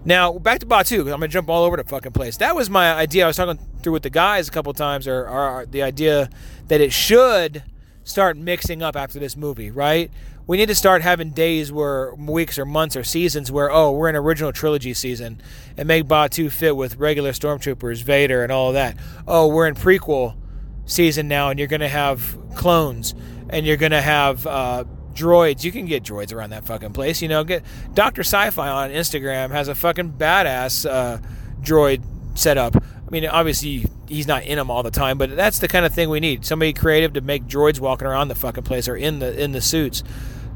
Now 0.04 0.38
back 0.38 0.58
to 0.60 0.66
Batuu. 0.66 1.00
I'm 1.00 1.06
gonna 1.06 1.28
jump 1.28 1.48
all 1.48 1.64
over 1.64 1.76
the 1.76 1.84
fucking 1.84 2.12
place. 2.12 2.36
That 2.36 2.54
was 2.54 2.68
my 2.68 2.92
idea. 2.92 3.24
I 3.24 3.26
was 3.26 3.36
talking 3.36 3.58
through 3.82 3.94
with 3.94 4.02
the 4.02 4.10
guys 4.10 4.48
a 4.48 4.50
couple 4.50 4.72
times, 4.74 5.06
or, 5.08 5.28
or 5.28 5.66
the 5.66 5.82
idea 5.82 6.28
that 6.68 6.80
it 6.80 6.92
should 6.92 7.62
start 8.04 8.36
mixing 8.36 8.82
up 8.82 8.96
after 8.96 9.18
this 9.18 9.36
movie, 9.36 9.70
right? 9.70 10.10
We 10.48 10.56
need 10.56 10.66
to 10.66 10.76
start 10.76 11.02
having 11.02 11.30
days 11.30 11.72
where 11.72 12.14
weeks 12.14 12.56
or 12.56 12.64
months 12.64 12.94
or 12.94 13.02
seasons 13.02 13.50
where 13.50 13.70
oh 13.70 13.90
we're 13.90 14.08
in 14.08 14.14
original 14.14 14.52
trilogy 14.52 14.94
season 14.94 15.40
and 15.76 15.88
make 15.88 16.04
Batuu 16.04 16.52
fit 16.52 16.76
with 16.76 16.96
regular 16.96 17.32
stormtroopers, 17.32 18.02
Vader, 18.02 18.44
and 18.44 18.52
all 18.52 18.72
that. 18.72 18.96
Oh, 19.26 19.48
we're 19.48 19.66
in 19.66 19.74
prequel 19.74 20.36
season 20.84 21.26
now, 21.26 21.50
and 21.50 21.58
you're 21.58 21.66
gonna 21.66 21.88
have 21.88 22.38
clones, 22.54 23.14
and 23.50 23.66
you're 23.66 23.76
gonna 23.76 24.00
have 24.00 24.46
uh, 24.46 24.84
droids. 25.14 25.64
You 25.64 25.72
can 25.72 25.86
get 25.86 26.04
droids 26.04 26.32
around 26.32 26.50
that 26.50 26.64
fucking 26.64 26.92
place. 26.92 27.20
You 27.20 27.28
know, 27.28 27.42
get 27.42 27.64
Doctor 27.94 28.22
Sci-Fi 28.22 28.68
on 28.68 28.90
Instagram 28.90 29.50
has 29.50 29.66
a 29.66 29.74
fucking 29.74 30.12
badass 30.12 30.88
uh, 30.88 31.18
droid 31.60 32.02
set 32.38 32.56
up. 32.56 32.76
I 32.76 33.10
mean, 33.10 33.26
obviously 33.26 33.86
he's 34.08 34.26
not 34.26 34.44
in 34.44 34.58
them 34.58 34.70
all 34.70 34.82
the 34.82 34.90
time, 34.90 35.18
but 35.18 35.34
that's 35.34 35.58
the 35.58 35.68
kind 35.68 35.84
of 35.84 35.92
thing 35.92 36.08
we 36.08 36.20
need. 36.20 36.44
Somebody 36.44 36.72
creative 36.72 37.12
to 37.14 37.20
make 37.20 37.46
droids 37.46 37.80
walking 37.80 38.06
around 38.06 38.28
the 38.28 38.34
fucking 38.34 38.64
place 38.64 38.88
or 38.88 38.96
in 38.96 39.18
the 39.18 39.42
in 39.42 39.52
the 39.52 39.60
suits. 39.60 40.02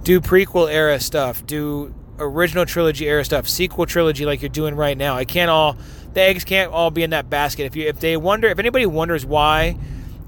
Do 0.03 0.21
prequel 0.21 0.71
era 0.73 0.99
stuff. 1.01 1.45
Do 1.47 1.95
original 2.19 2.67
trilogy 2.67 3.07
era 3.07 3.25
stuff. 3.25 3.49
Sequel 3.49 3.87
trilogy 3.87 4.25
like 4.25 4.43
you're 4.43 4.49
doing 4.49 4.75
right 4.75 4.97
now. 4.97 5.17
I 5.17 5.25
can't 5.25 5.51
all 5.51 5.77
the 6.13 6.21
eggs 6.21 6.45
can't 6.45 6.73
all 6.73 6.91
be 6.91 7.03
in 7.03 7.11
that 7.11 7.31
basket. 7.31 7.65
If 7.65 7.77
you 7.77 7.87
if 7.87 8.01
they 8.01 8.17
wonder 8.17 8.49
if 8.49 8.59
anybody 8.59 8.87
wonders 8.87 9.25
why 9.25 9.77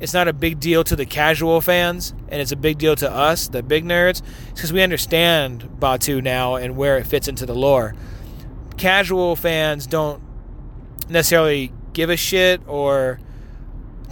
it's 0.00 0.14
not 0.14 0.26
a 0.26 0.32
big 0.32 0.58
deal 0.58 0.82
to 0.84 0.96
the 0.96 1.06
casual 1.06 1.60
fans 1.60 2.12
and 2.28 2.40
it's 2.40 2.50
a 2.50 2.56
big 2.56 2.78
deal 2.78 2.96
to 2.96 3.10
us, 3.10 3.46
the 3.46 3.62
big 3.62 3.84
nerds, 3.84 4.20
because 4.52 4.72
we 4.72 4.82
understand 4.82 5.62
Batuu 5.78 6.22
now 6.22 6.56
and 6.56 6.76
where 6.76 6.98
it 6.98 7.06
fits 7.06 7.28
into 7.28 7.46
the 7.46 7.54
lore. 7.54 7.94
Casual 8.76 9.36
fans 9.36 9.86
don't 9.86 10.20
necessarily 11.08 11.72
give 11.92 12.10
a 12.10 12.16
shit 12.16 12.60
or 12.66 13.20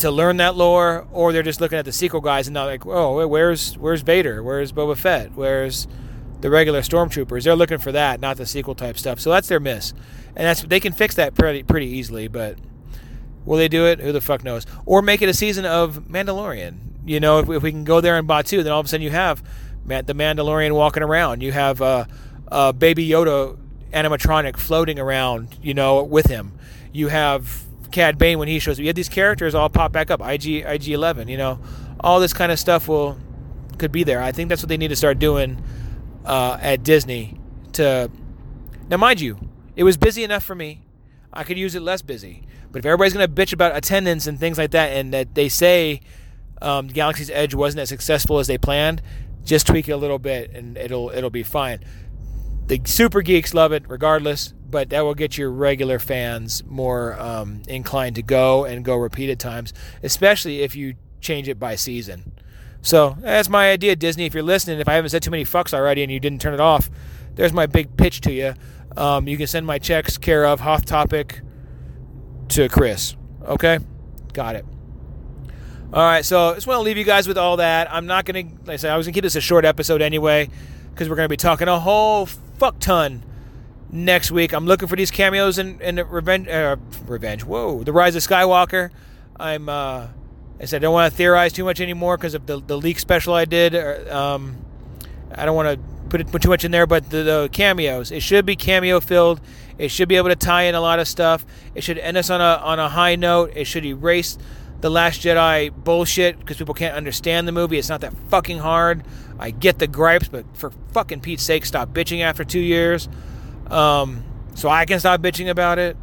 to 0.01 0.11
learn 0.11 0.39
that 0.39 0.57
lore, 0.57 1.07
or 1.13 1.33
they're 1.33 1.43
just 1.43 1.61
looking 1.61 1.79
at 1.79 1.85
the 1.85 1.93
sequel 1.93 2.21
guys 2.21 2.47
and 2.47 2.57
they're 2.57 2.67
like, 2.67 2.87
oh, 2.87 3.27
where's 3.27 3.79
where's 3.79 4.03
Vader? 4.03 4.43
Where's 4.43 4.73
Boba 4.73 4.97
Fett? 4.97 5.33
Where's 5.35 5.87
the 6.41 6.51
regular 6.51 6.81
stormtroopers? 6.81 7.45
They're 7.45 7.57
looking 7.57 7.79
for 7.79 7.93
that, 7.93 8.21
not 8.21 8.37
the 8.37 8.47
sequel 8.47 8.75
type 8.75 8.99
stuff. 8.99 9.21
So 9.21 9.31
that's 9.31 9.49
their 9.49 9.61
miss, 9.61 9.93
and 10.37 10.47
that's 10.47 10.63
they 10.63 10.81
can 10.81 10.93
fix 10.93 11.15
that 11.15 11.35
pretty 11.35 11.63
pretty 11.63 11.87
easily, 11.87 12.29
but 12.29 12.59
Will 13.45 13.57
they 13.57 13.69
do 13.69 13.87
it? 13.87 14.01
Who 14.01 14.13
the 14.13 14.21
fuck 14.21 14.45
knows? 14.45 14.67
Or 14.85 15.03
make 15.03 15.23
it 15.23 15.29
a 15.29 15.35
season 15.35 15.65
of 15.65 16.05
Mandalorian. 16.09 16.79
You 17.07 17.21
know, 17.21 17.39
if, 17.39 17.49
if 17.49 17.63
we 17.63 17.71
can 17.71 17.85
go 17.85 18.01
there 18.01 18.17
in 18.19 18.27
Batuu, 18.27 18.63
then 18.63 18.73
all 18.73 18.81
of 18.81 18.87
a 18.87 18.89
sudden 18.89 19.03
you 19.03 19.11
have 19.11 19.43
the 19.87 20.15
Mandalorian 20.15 20.75
walking 20.75 21.03
around. 21.03 21.43
You 21.43 21.53
have 21.53 21.81
uh, 21.81 22.05
uh, 22.51 22.73
Baby 22.73 23.09
Yoda 23.09 23.59
animatronic 23.93 24.57
floating 24.57 24.99
around, 24.99 25.59
you 25.63 25.75
know, 25.75 26.03
with 26.03 26.27
him. 26.27 26.53
You 26.93 27.09
have 27.09 27.65
Cad 27.91 28.19
Bane 28.19 28.39
when 28.39 28.49
he 28.49 28.59
shows 28.59 28.79
up. 28.79 28.81
You 28.81 28.87
have 28.87 28.97
these 28.97 29.09
characters 29.09 29.55
all 29.55 29.69
pop 29.69 29.93
back 29.93 30.11
up. 30.11 30.21
IG 30.21 30.65
IG 30.67 30.89
Eleven. 30.89 31.29
You 31.29 31.37
know, 31.37 31.61
all 32.01 32.21
this 32.21 32.33
kind 32.33 32.53
of 32.53 32.59
stuff 32.59 32.89
will 32.89 33.19
could 33.79 33.93
be 33.93 34.05
there. 34.05 34.23
I 34.23 34.33
think 34.33 34.49
that's 34.49 34.63
what 34.63 34.69
they 34.69 34.77
need 34.77 34.89
to 34.89 34.97
start 34.97 35.19
doing 35.19 35.63
uh, 36.25 36.59
at 36.61 36.83
Disney. 36.83 37.39
To 37.75 38.11
now, 38.89 38.97
mind 38.97 39.21
you, 39.21 39.39
it 39.77 39.85
was 39.85 39.97
busy 39.97 40.25
enough 40.25 40.43
for 40.43 40.55
me. 40.55 40.83
I 41.33 41.45
could 41.45 41.59
use 41.59 41.75
it 41.75 41.83
less 41.83 42.03
busy. 42.03 42.43
But 42.73 42.81
if 42.81 42.87
everybody's 42.87 43.15
to 43.15 43.29
bitch 43.29 43.53
about 43.53 43.77
attendance 43.77 44.27
and 44.27 44.39
things 44.39 44.59
like 44.59 44.71
that, 44.73 44.93
and 44.93 45.13
that 45.13 45.35
they 45.35 45.49
say 45.49 46.01
um, 46.63 46.87
Galaxy's 46.87 47.31
Edge 47.31 47.55
wasn't 47.55 47.81
as 47.81 47.89
successful 47.89 48.39
as 48.39 48.47
they 48.47 48.59
planned, 48.59 49.03
just 49.45 49.67
tweak 49.67 49.89
it 49.89 49.93
a 49.93 49.97
little 49.97 50.19
bit, 50.19 50.53
and 50.53 50.77
it'll 50.77 51.11
it'll 51.11 51.31
be 51.31 51.43
fine. 51.43 51.81
The 52.67 52.81
super 52.85 53.23
geeks 53.23 53.55
love 53.55 53.73
it 53.73 53.85
regardless, 53.89 54.55
but 54.71 54.91
that 54.91 55.03
will 55.03 55.15
get 55.15 55.37
your 55.37 55.51
regular 55.51 55.99
fans 55.99 56.63
more 56.65 57.19
um, 57.21 57.63
inclined 57.69 58.17
to 58.17 58.23
go 58.23 58.65
and 58.65 58.85
go 58.85 58.97
repeated 58.97 59.39
times, 59.41 59.73
especially 60.03 60.63
if 60.63 60.77
you 60.77 60.95
change 61.21 61.49
it 61.49 61.59
by 61.59 61.75
season. 61.75 62.33
So 62.83 63.17
that's 63.21 63.49
my 63.49 63.71
idea, 63.71 63.97
Disney. 63.97 64.25
If 64.27 64.35
you're 64.35 64.43
listening, 64.43 64.81
if 64.81 64.89
I 64.89 64.95
haven't 64.95 65.11
said 65.11 65.23
too 65.23 65.31
many 65.31 65.45
fucks 65.45 65.75
already 65.75 66.03
and 66.03 66.11
you 66.11 66.21
didn't 66.21 66.41
turn 66.41 66.55
it 66.55 66.61
off, 66.61 66.91
there's 67.35 67.53
my 67.53 67.67
big 67.67 67.97
pitch 67.97 68.21
to 68.23 68.33
you. 68.33 68.55
Um, 68.97 69.29
you 69.29 69.37
can 69.37 69.47
send 69.47 69.67
my 69.67 69.79
checks 69.79 70.17
care 70.19 70.45
of 70.47 70.61
Hoth 70.61 70.87
Topic 70.87 71.41
to 72.49 72.69
Chris. 72.69 73.17
Okay? 73.45 73.79
Got 74.33 74.57
it. 74.57 74.65
All 75.93 76.03
right, 76.03 76.25
so 76.25 76.51
I 76.51 76.55
just 76.55 76.69
want 76.69 76.79
to 76.79 76.83
leave 76.83 76.97
you 76.97 77.05
guys 77.05 77.27
with 77.27 77.37
all 77.37 77.57
that. 77.57 77.93
I'm 77.93 78.07
not 78.07 78.25
going 78.25 78.49
to, 78.49 78.55
like 78.61 78.75
I 78.75 78.77
said, 78.77 78.93
I 78.93 78.97
was 78.97 79.07
going 79.07 79.13
to 79.13 79.17
keep 79.17 79.25
this 79.25 79.35
a 79.35 79.41
short 79.41 79.65
episode 79.65 80.03
anyway 80.03 80.49
because 80.91 81.09
we're 81.09 81.17
going 81.17 81.27
to 81.27 81.31
be 81.31 81.37
talking 81.37 81.67
a 81.67 81.81
whole 81.81 82.27
fuck 82.27 82.79
ton 82.79 83.25
next 83.93 84.31
week. 84.31 84.53
I'm 84.53 84.67
looking 84.67 84.89
for 84.89 84.97
these 84.97 85.11
cameos 85.11 85.59
in, 85.59 85.81
in 85.81 85.97
Revenge. 85.97 86.49
Uh, 86.49 86.77
Revenge. 87.07 87.45
Whoa. 87.45 87.83
The 87.83 87.93
Rise 87.93 88.17
of 88.17 88.23
Skywalker. 88.23 88.91
I'm, 89.39 89.69
uh, 89.69 90.09
I 90.61 90.65
said, 90.65 90.77
I 90.77 90.81
don't 90.81 90.93
want 90.93 91.11
to 91.11 91.17
theorize 91.17 91.53
too 91.53 91.65
much 91.65 91.81
anymore 91.81 92.17
because 92.17 92.35
of 92.35 92.47
the, 92.47 92.61
the 92.61 92.77
leak 92.77 92.99
special 92.99 93.35
I 93.35 93.47
did. 93.47 93.75
Um, 94.09 94.59
I 95.35 95.45
don't 95.45 95.57
want 95.57 95.69
to 95.69 96.09
put, 96.09 96.21
it, 96.21 96.31
put 96.31 96.43
too 96.43 96.51
much 96.51 96.65
in 96.65 96.71
there, 96.71 96.87
but 96.87 97.09
the, 97.11 97.23
the 97.23 97.49
cameos. 97.53 98.11
It 98.11 98.23
should 98.23 98.45
be 98.45 98.57
cameo 98.57 99.01
filled. 99.01 99.41
It 99.79 99.91
should 99.91 100.09
be 100.09 100.17
able 100.17 100.29
to 100.29 100.37
tie 100.37 100.65
in 100.65 100.75
a 100.75 100.81
lot 100.81 100.99
of 100.99 101.09
stuff. 101.09 101.47
It 101.75 101.83
should 101.83 101.97
end 101.97 102.19
us 102.19 102.29
on 102.29 102.43
a 102.43 102.61
on 102.63 102.79
a 102.79 102.91
high 102.91 103.17
note. 103.17 103.53
It 103.55 103.65
should 103.65 103.87
erase 103.87 104.37
the 104.83 104.91
Last 104.91 105.23
Jedi 105.23 105.73
bullshit 105.73 106.39
because 106.39 106.59
people 106.59 106.75
can't 106.75 106.95
understand 106.95 107.49
the 107.49 107.53
movie. 107.53 107.79
It's 107.79 107.89
not 107.89 108.03
that 108.03 108.13
fucking 108.29 108.59
hard. 108.59 109.05
I 109.39 109.51
get 109.51 109.79
the 109.79 109.87
gripes, 109.87 110.29
but 110.29 110.45
for 110.55 110.71
fucking 110.93 111.21
Pete's 111.21 111.43
sake, 111.43 111.65
stop 111.65 111.91
bitching 111.91 112.21
after 112.21 112.45
two 112.45 112.61
years. 112.61 113.09
Um, 113.71 114.25
so 114.55 114.69
I 114.69 114.85
can 114.85 115.01
stop 115.01 115.21
bitching 115.21 115.49
about 115.49 115.79
it. 115.79 115.97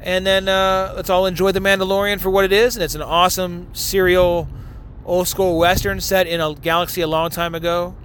And 0.00 0.26
then 0.26 0.48
uh, 0.48 0.92
let's 0.96 1.10
all 1.10 1.26
enjoy 1.26 1.52
The 1.52 1.60
Mandalorian 1.60 2.20
for 2.20 2.30
what 2.30 2.44
it 2.44 2.52
is. 2.52 2.76
And 2.76 2.82
it's 2.82 2.94
an 2.94 3.02
awesome 3.02 3.74
serial, 3.74 4.48
old 5.04 5.28
school 5.28 5.58
Western 5.58 6.00
set 6.00 6.26
in 6.26 6.40
a 6.40 6.54
galaxy 6.54 7.00
a 7.00 7.06
long 7.06 7.30
time 7.30 7.54
ago. 7.54 7.96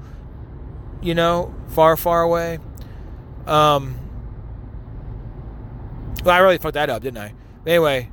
You 1.02 1.16
know, 1.16 1.54
far, 1.70 1.96
far 1.98 2.22
away. 2.22 2.60
Um, 3.46 4.00
well, 6.24 6.36
I 6.36 6.40
really 6.40 6.58
fucked 6.58 6.76
that 6.76 6.90
up, 6.90 7.02
didn't 7.02 7.20
I? 7.20 7.34
Anyway, 7.66 8.10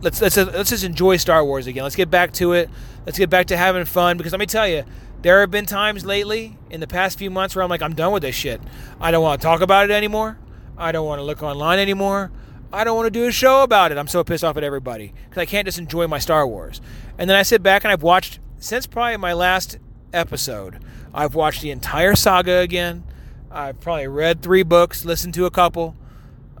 let's 0.00 0.20
let's 0.20 0.36
let's 0.36 0.70
just 0.70 0.84
enjoy 0.84 1.16
Star 1.16 1.44
Wars 1.44 1.66
again. 1.66 1.82
Let's 1.82 1.96
get 1.96 2.10
back 2.10 2.32
to 2.34 2.52
it. 2.52 2.70
Let's 3.06 3.18
get 3.18 3.30
back 3.30 3.46
to 3.46 3.56
having 3.56 3.84
fun 3.84 4.16
because 4.16 4.32
let 4.32 4.40
me 4.40 4.46
tell 4.46 4.68
you, 4.68 4.84
there 5.22 5.40
have 5.40 5.50
been 5.50 5.66
times 5.66 6.04
lately 6.04 6.56
in 6.70 6.80
the 6.80 6.86
past 6.86 7.18
few 7.18 7.30
months 7.30 7.56
where 7.56 7.62
I'm 7.62 7.70
like, 7.70 7.82
I'm 7.82 7.94
done 7.94 8.12
with 8.12 8.22
this 8.22 8.34
shit. 8.34 8.60
I 9.00 9.10
don't 9.10 9.22
want 9.22 9.40
to 9.40 9.46
talk 9.46 9.60
about 9.60 9.90
it 9.90 9.92
anymore. 9.92 10.38
I 10.76 10.92
don't 10.92 11.06
want 11.06 11.18
to 11.18 11.24
look 11.24 11.42
online 11.42 11.78
anymore. 11.78 12.30
I 12.72 12.84
don't 12.84 12.96
want 12.96 13.06
to 13.06 13.10
do 13.10 13.26
a 13.26 13.32
show 13.32 13.62
about 13.62 13.92
it. 13.92 13.98
I'm 13.98 14.08
so 14.08 14.22
pissed 14.22 14.44
off 14.44 14.56
at 14.56 14.62
everybody 14.62 15.12
because 15.28 15.40
I 15.40 15.46
can't 15.46 15.66
just 15.66 15.78
enjoy 15.78 16.06
my 16.06 16.18
Star 16.18 16.46
Wars. 16.46 16.80
And 17.16 17.28
then 17.28 17.36
I 17.36 17.42
sit 17.42 17.62
back 17.62 17.82
and 17.82 17.90
I've 17.92 18.02
watched 18.02 18.38
since 18.58 18.86
probably 18.86 19.16
my 19.16 19.32
last 19.32 19.78
episode. 20.12 20.78
I've 21.12 21.34
watched 21.34 21.62
the 21.62 21.70
entire 21.70 22.14
saga 22.14 22.58
again. 22.58 23.04
I've 23.50 23.80
probably 23.80 24.06
read 24.06 24.42
three 24.42 24.62
books, 24.62 25.04
listened 25.04 25.34
to 25.34 25.46
a 25.46 25.50
couple. 25.50 25.96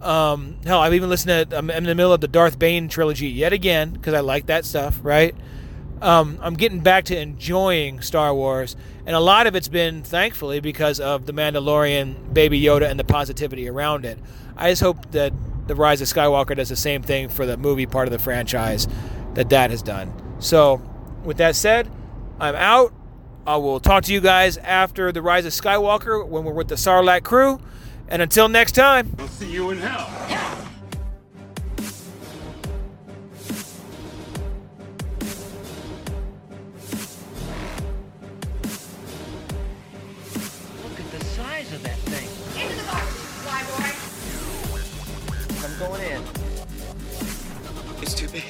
Um, 0.00 0.56
hell, 0.64 0.80
I've 0.80 0.94
even 0.94 1.10
listened 1.10 1.50
to. 1.50 1.58
I'm 1.58 1.70
in 1.70 1.84
the 1.84 1.94
middle 1.94 2.12
of 2.12 2.20
the 2.20 2.28
Darth 2.28 2.58
Bane 2.58 2.88
trilogy 2.88 3.28
yet 3.28 3.52
again 3.52 3.90
because 3.90 4.14
I 4.14 4.20
like 4.20 4.46
that 4.46 4.64
stuff. 4.64 5.00
Right. 5.02 5.34
Um, 6.00 6.38
I'm 6.40 6.54
getting 6.54 6.80
back 6.80 7.04
to 7.06 7.18
enjoying 7.18 8.00
Star 8.02 8.34
Wars, 8.34 8.76
and 9.04 9.16
a 9.16 9.20
lot 9.20 9.46
of 9.46 9.56
it's 9.56 9.68
been 9.68 10.02
thankfully 10.02 10.60
because 10.60 11.00
of 11.00 11.26
the 11.26 11.32
Mandalorian, 11.32 12.32
Baby 12.32 12.60
Yoda, 12.60 12.88
and 12.88 12.98
the 12.98 13.04
positivity 13.04 13.68
around 13.68 14.04
it. 14.04 14.18
I 14.56 14.70
just 14.70 14.82
hope 14.82 15.10
that 15.12 15.32
the 15.66 15.74
Rise 15.74 16.00
of 16.00 16.08
Skywalker 16.08 16.56
does 16.56 16.68
the 16.68 16.76
same 16.76 17.02
thing 17.02 17.28
for 17.28 17.46
the 17.46 17.56
movie 17.56 17.86
part 17.86 18.08
of 18.08 18.12
the 18.12 18.18
franchise 18.18 18.86
that 19.34 19.50
that 19.50 19.70
has 19.70 19.82
done. 19.82 20.12
So, 20.40 20.80
with 21.24 21.36
that 21.38 21.56
said, 21.56 21.90
I'm 22.40 22.54
out. 22.54 22.92
I 23.46 23.56
will 23.56 23.80
talk 23.80 24.04
to 24.04 24.12
you 24.12 24.20
guys 24.20 24.56
after 24.58 25.10
the 25.10 25.22
Rise 25.22 25.46
of 25.46 25.52
Skywalker 25.52 26.26
when 26.26 26.44
we're 26.44 26.52
with 26.52 26.68
the 26.68 26.74
Sarlacc 26.74 27.24
crew. 27.24 27.60
And 28.08 28.22
until 28.22 28.48
next 28.48 28.72
time, 28.72 29.14
I'll 29.18 29.28
see 29.28 29.50
you 29.50 29.70
in 29.70 29.78
hell. 29.78 30.64
going 45.78 46.02
in. 46.02 46.22
It's 48.02 48.14
too 48.14 48.26
big. 48.28 48.42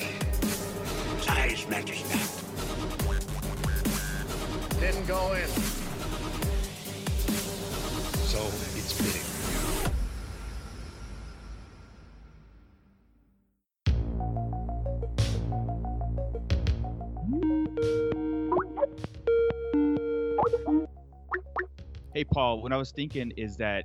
Size 1.21 1.69
matters 1.69 2.03
not. 2.09 2.27
Didn't 4.81 5.07
go 5.07 5.35
in. 5.35 5.47
So 8.25 8.38
it's 8.79 8.95
big. 9.03 9.23
Hey, 22.14 22.25
Paul, 22.25 22.62
what 22.62 22.73
I 22.73 22.79
was 22.79 22.91
thinking 22.91 23.33
is 23.37 23.59
that 23.59 23.85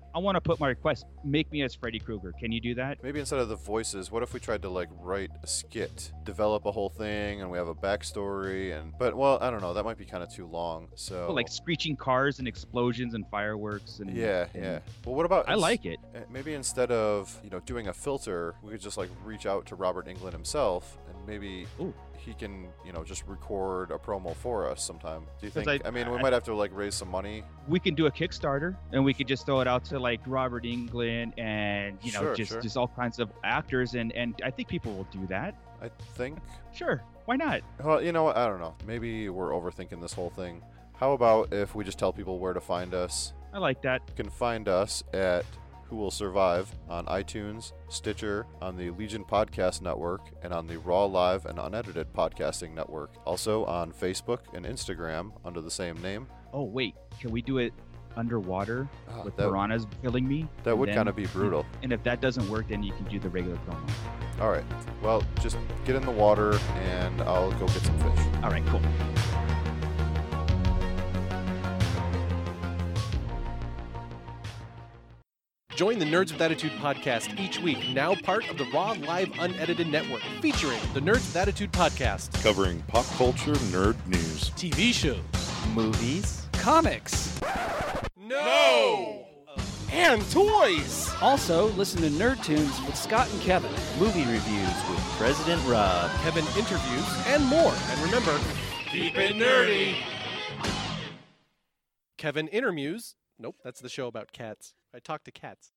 I 0.13 0.19
want 0.19 0.35
to 0.35 0.41
put 0.41 0.59
my 0.59 0.67
request. 0.67 1.05
Make 1.23 1.51
me 1.51 1.61
as 1.61 1.73
Freddy 1.73 1.99
Krueger. 1.99 2.33
Can 2.39 2.51
you 2.51 2.59
do 2.59 2.75
that? 2.75 3.01
Maybe 3.01 3.19
instead 3.19 3.39
of 3.39 3.47
the 3.49 3.55
voices, 3.55 4.11
what 4.11 4.23
if 4.23 4.33
we 4.33 4.39
tried 4.39 4.61
to 4.63 4.69
like 4.69 4.89
write 4.99 5.31
a 5.43 5.47
skit, 5.47 6.11
develop 6.25 6.65
a 6.65 6.71
whole 6.71 6.89
thing, 6.89 7.41
and 7.41 7.49
we 7.49 7.57
have 7.57 7.67
a 7.67 7.75
backstory 7.75 8.77
and 8.77 8.93
but 8.97 9.15
well, 9.15 9.37
I 9.41 9.49
don't 9.49 9.61
know, 9.61 9.73
that 9.73 9.83
might 9.85 9.97
be 9.97 10.05
kind 10.05 10.23
of 10.23 10.29
too 10.33 10.45
long. 10.47 10.89
So 10.95 11.27
Put, 11.27 11.35
like 11.35 11.47
screeching 11.47 11.95
cars 11.95 12.39
and 12.39 12.47
explosions 12.47 13.13
and 13.13 13.25
fireworks 13.29 13.99
and 13.99 14.15
yeah, 14.15 14.47
and- 14.53 14.63
yeah. 14.63 14.79
Well, 15.05 15.15
what 15.15 15.25
about 15.25 15.47
I 15.47 15.53
ins- 15.53 15.61
like 15.61 15.85
it. 15.85 15.99
Uh, 16.15 16.19
Maybe 16.29 16.53
instead 16.53 16.91
of 16.91 17.37
you 17.43 17.49
know 17.49 17.59
doing 17.61 17.87
a 17.87 17.93
filter, 17.93 18.55
we 18.61 18.71
could 18.71 18.81
just 18.81 18.97
like 18.97 19.09
reach 19.23 19.45
out 19.45 19.65
to 19.67 19.75
Robert 19.75 20.07
Englund 20.07 20.33
himself, 20.33 20.97
maybe 21.27 21.65
Ooh. 21.79 21.93
he 22.17 22.33
can 22.33 22.67
you 22.85 22.91
know 22.93 23.03
just 23.03 23.23
record 23.27 23.91
a 23.91 23.97
promo 23.97 24.35
for 24.35 24.69
us 24.69 24.83
sometime. 24.83 25.23
Do 25.39 25.45
you 25.47 25.51
think? 25.51 25.67
I, 25.67 25.79
I- 25.85 25.91
mean, 25.91 26.09
we 26.09 26.17
I- 26.17 26.21
might 26.21 26.33
have 26.33 26.43
to 26.43 26.55
like 26.55 26.71
raise 26.73 26.95
some 26.95 27.09
money. 27.09 27.43
We 27.67 27.79
can 27.79 27.95
do 27.95 28.05
a 28.07 28.11
Kickstarter 28.11 28.75
and 28.91 29.03
we 29.03 29.13
could 29.13 29.27
just 29.27 29.45
throw 29.45 29.61
it 29.61 29.67
out 29.67 29.83
to 29.85 29.99
like 29.99 30.21
Robert 30.25 30.63
Englund 30.63 31.33
and 31.39 31.97
you 32.01 32.11
know 32.13 32.19
Sure, 32.21 32.35
just 32.35 32.51
sure. 32.51 32.61
just 32.61 32.77
all 32.77 32.87
kinds 32.87 33.19
of 33.19 33.31
actors 33.43 33.95
and 33.95 34.11
and 34.13 34.39
I 34.43 34.51
think 34.51 34.67
people 34.67 34.93
will 34.93 35.07
do 35.11 35.25
that. 35.27 35.55
I 35.81 35.89
think. 36.15 36.37
Sure, 36.73 37.01
why 37.25 37.35
not? 37.37 37.61
Well, 37.83 38.01
you 38.03 38.11
know 38.11 38.23
what? 38.23 38.37
I 38.37 38.45
don't 38.47 38.59
know. 38.59 38.75
Maybe 38.85 39.29
we're 39.29 39.49
overthinking 39.51 39.99
this 40.01 40.13
whole 40.13 40.29
thing. 40.29 40.61
How 40.93 41.13
about 41.13 41.51
if 41.51 41.73
we 41.73 41.83
just 41.83 41.97
tell 41.97 42.13
people 42.13 42.37
where 42.37 42.53
to 42.53 42.61
find 42.61 42.93
us? 42.93 43.33
I 43.53 43.57
like 43.57 43.81
that. 43.81 44.01
You 44.09 44.13
can 44.23 44.29
find 44.29 44.67
us 44.69 45.03
at 45.13 45.43
Who 45.91 45.97
Will 45.97 46.09
Survive 46.09 46.73
on 46.89 47.05
iTunes, 47.07 47.73
Stitcher, 47.89 48.47
on 48.61 48.77
the 48.77 48.91
Legion 48.91 49.25
Podcast 49.25 49.81
Network, 49.81 50.21
and 50.41 50.53
on 50.53 50.65
the 50.65 50.79
Raw 50.79 51.03
Live 51.03 51.45
and 51.45 51.59
Unedited 51.59 52.13
Podcasting 52.13 52.73
Network. 52.73 53.11
Also 53.25 53.65
on 53.65 53.91
Facebook 53.91 54.39
and 54.53 54.65
Instagram 54.65 55.33
under 55.43 55.59
the 55.59 55.69
same 55.69 56.01
name. 56.01 56.27
Oh 56.53 56.63
wait, 56.63 56.95
can 57.19 57.29
we 57.31 57.41
do 57.41 57.57
it 57.57 57.73
underwater 58.15 58.87
Ah, 59.09 59.21
with 59.23 59.35
that, 59.35 59.49
piranhas 59.49 59.85
killing 60.01 60.25
me? 60.25 60.47
that 60.63 60.77
would 60.77 60.93
kind 60.93 61.09
of 61.09 61.15
be 61.17 61.25
brutal. 61.27 61.65
And 61.83 61.91
if 61.91 62.01
that 62.03 62.21
doesn't 62.21 62.49
work, 62.49 62.69
then 62.69 62.83
you 62.83 62.93
can 62.93 63.03
do 63.09 63.19
the 63.19 63.29
regular 63.29 63.57
promo. 63.67 63.89
All 64.39 64.49
right. 64.49 64.63
Well, 65.03 65.23
just 65.41 65.57
get 65.83 65.97
in 65.97 66.03
the 66.03 66.11
water 66.11 66.57
and 66.75 67.21
I'll 67.23 67.51
go 67.51 67.67
get 67.67 67.81
some 67.81 67.99
fish. 67.99 68.25
All 68.43 68.49
right, 68.49 68.65
cool. 68.67 68.81
Join 75.81 75.97
the 75.97 76.05
Nerds 76.05 76.31
with 76.31 76.39
Attitude 76.39 76.73
podcast 76.73 77.39
each 77.39 77.59
week, 77.59 77.89
now 77.89 78.13
part 78.13 78.47
of 78.51 78.59
the 78.59 78.65
Raw 78.65 78.95
Live 79.01 79.31
Unedited 79.39 79.87
Network, 79.87 80.21
featuring 80.39 80.77
the 80.93 80.99
Nerds 80.99 81.25
with 81.25 81.35
Attitude 81.35 81.71
podcast, 81.71 82.31
covering 82.43 82.83
pop 82.83 83.03
culture 83.17 83.53
nerd 83.73 83.95
news. 84.05 84.51
TV 84.51 84.93
shows, 84.93 85.17
movies, 85.73 86.45
comics. 86.53 87.41
no, 88.15 89.25
and 89.91 90.21
toys. 90.29 91.11
Also, 91.19 91.69
listen 91.69 91.99
to 92.03 92.09
Nerd 92.09 92.43
Tunes 92.43 92.79
with 92.85 92.95
Scott 92.95 93.27
and 93.31 93.41
Kevin. 93.41 93.71
movie 93.97 94.31
reviews 94.31 94.75
with 94.87 94.99
President 95.17 95.59
Rob. 95.65 96.11
Kevin 96.21 96.45
interviews, 96.59 97.25
and 97.25 97.43
more. 97.45 97.73
And 97.89 98.01
remember, 98.01 98.39
keep 98.85 99.17
it 99.17 99.33
nerdy. 99.33 99.95
Kevin 102.19 102.47
intermuse. 102.49 103.15
Nope, 103.39 103.55
that's 103.63 103.79
the 103.79 103.89
show 103.89 104.05
about 104.05 104.31
cats. 104.31 104.75
I 104.93 104.99
talk 104.99 105.23
to 105.23 105.31
cats. 105.31 105.71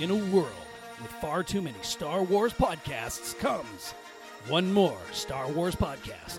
In 0.00 0.10
a 0.10 0.14
world 0.14 0.50
with 1.02 1.10
far 1.20 1.42
too 1.42 1.60
many 1.60 1.76
Star 1.82 2.22
Wars 2.22 2.52
podcasts 2.54 3.38
comes 3.38 3.92
one 4.48 4.72
more 4.72 4.98
Star 5.12 5.48
Wars 5.50 5.74
podcast. 5.74 6.38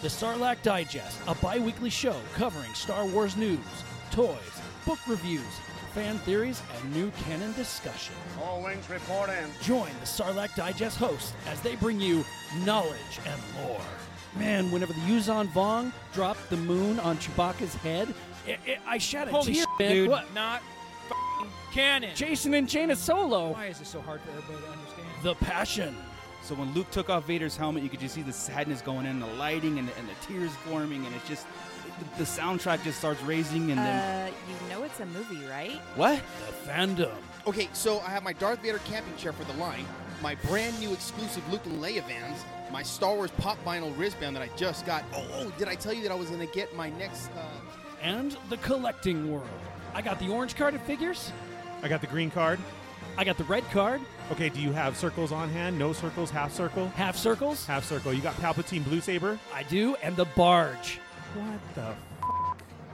The 0.00 0.08
Sarlacc 0.08 0.62
Digest, 0.62 1.18
a 1.26 1.34
bi 1.34 1.58
weekly 1.58 1.90
show 1.90 2.14
covering 2.34 2.72
Star 2.74 3.04
Wars 3.06 3.36
news, 3.36 3.58
toys, 4.12 4.38
book 4.86 5.00
reviews, 5.08 5.42
fan 5.92 6.18
theories, 6.18 6.62
and 6.76 6.94
new 6.94 7.10
canon 7.24 7.52
discussion. 7.54 8.14
All 8.40 8.62
wings 8.62 8.88
report 8.88 9.30
in. 9.30 9.50
Join 9.62 9.90
the 10.00 10.06
Sarlacc 10.06 10.54
Digest 10.54 10.98
hosts 10.98 11.32
as 11.48 11.60
they 11.62 11.74
bring 11.76 12.00
you 12.00 12.24
knowledge 12.64 13.18
and 13.26 13.40
lore. 13.66 13.80
Man, 14.36 14.70
whenever 14.70 14.92
the 14.92 15.00
Yuuzhan 15.00 15.48
Vong 15.48 15.92
dropped 16.12 16.48
the 16.48 16.56
moon 16.56 17.00
on 17.00 17.16
Chewbacca's 17.16 17.74
head, 17.76 18.14
it, 18.48 18.60
it, 18.66 18.78
I 18.86 18.98
shed 18.98 19.28
a 19.28 19.30
Holy 19.30 19.54
tear. 19.54 19.54
shit, 19.54 19.68
man. 19.78 19.92
dude. 19.92 20.08
What? 20.10 20.32
Not 20.34 20.62
f***ing 21.10 21.48
canon. 21.72 22.10
Jacen 22.14 22.56
and 22.56 22.68
Jaina 22.68 22.96
Solo. 22.96 23.52
Why 23.52 23.66
is 23.66 23.78
this 23.78 23.88
so 23.88 24.00
hard 24.00 24.20
for 24.22 24.30
everybody 24.30 24.58
to 24.64 24.70
understand? 24.72 25.06
The 25.22 25.34
passion. 25.36 25.96
So 26.42 26.54
when 26.54 26.72
Luke 26.72 26.90
took 26.90 27.10
off 27.10 27.26
Vader's 27.26 27.56
helmet, 27.56 27.82
you 27.82 27.88
could 27.88 28.00
just 28.00 28.14
see 28.14 28.22
the 28.22 28.32
sadness 28.32 28.80
going 28.80 29.04
in, 29.06 29.20
the 29.20 29.26
lighting, 29.26 29.78
and, 29.78 29.88
and 29.98 30.08
the 30.08 30.26
tears 30.26 30.50
forming, 30.66 31.04
and 31.04 31.14
it's 31.14 31.28
just 31.28 31.46
the, 31.98 32.18
the 32.18 32.24
soundtrack 32.24 32.82
just 32.84 32.98
starts 32.98 33.20
raising, 33.22 33.70
and 33.70 33.78
then 33.78 34.28
Uh, 34.28 34.30
you 34.48 34.70
know 34.70 34.82
it's 34.84 35.00
a 35.00 35.06
movie, 35.06 35.44
right? 35.46 35.72
what? 35.96 36.22
The 36.46 36.70
fandom. 36.70 37.12
Okay, 37.46 37.68
so 37.72 38.00
I 38.00 38.10
have 38.10 38.22
my 38.22 38.32
Darth 38.32 38.62
Vader 38.62 38.78
camping 38.84 39.14
chair 39.16 39.32
for 39.32 39.44
the 39.44 39.58
line, 39.58 39.84
my 40.22 40.36
brand 40.46 40.78
new 40.80 40.92
exclusive 40.92 41.42
Luke 41.52 41.66
and 41.66 41.82
Leia 41.82 42.06
Vans, 42.06 42.44
my 42.72 42.82
Star 42.82 43.14
Wars 43.14 43.30
pop 43.38 43.62
vinyl 43.64 43.92
wristband 43.98 44.36
that 44.36 44.42
I 44.42 44.48
just 44.56 44.86
got. 44.86 45.04
Oh, 45.14 45.26
oh 45.34 45.52
did 45.58 45.68
I 45.68 45.74
tell 45.74 45.92
you 45.92 46.02
that 46.04 46.12
I 46.12 46.14
was 46.14 46.30
gonna 46.30 46.46
get 46.46 46.74
my 46.76 46.88
next? 46.90 47.30
Uh... 47.36 47.42
And 48.02 48.36
the 48.48 48.56
collecting 48.58 49.32
world. 49.32 49.48
I 49.94 50.02
got 50.02 50.18
the 50.18 50.28
orange 50.28 50.56
card 50.56 50.74
of 50.74 50.82
figures. 50.82 51.32
I 51.82 51.88
got 51.88 52.00
the 52.00 52.06
green 52.06 52.30
card. 52.30 52.58
I 53.16 53.24
got 53.24 53.36
the 53.36 53.44
red 53.44 53.64
card. 53.70 54.00
Okay, 54.30 54.48
do 54.48 54.60
you 54.60 54.72
have 54.72 54.96
circles 54.96 55.32
on 55.32 55.48
hand? 55.48 55.78
No 55.78 55.92
circles, 55.92 56.30
half 56.30 56.52
circle? 56.52 56.88
Half 56.90 57.16
circles. 57.16 57.66
Half 57.66 57.84
circle. 57.84 58.12
You 58.12 58.20
got 58.20 58.34
Palpatine 58.36 58.84
Blue 58.84 59.00
Saber? 59.00 59.38
I 59.52 59.64
do. 59.64 59.96
And 60.02 60.16
the 60.16 60.26
barge. 60.36 61.00
What 61.34 61.74
the 61.74 61.82
f? 61.82 61.96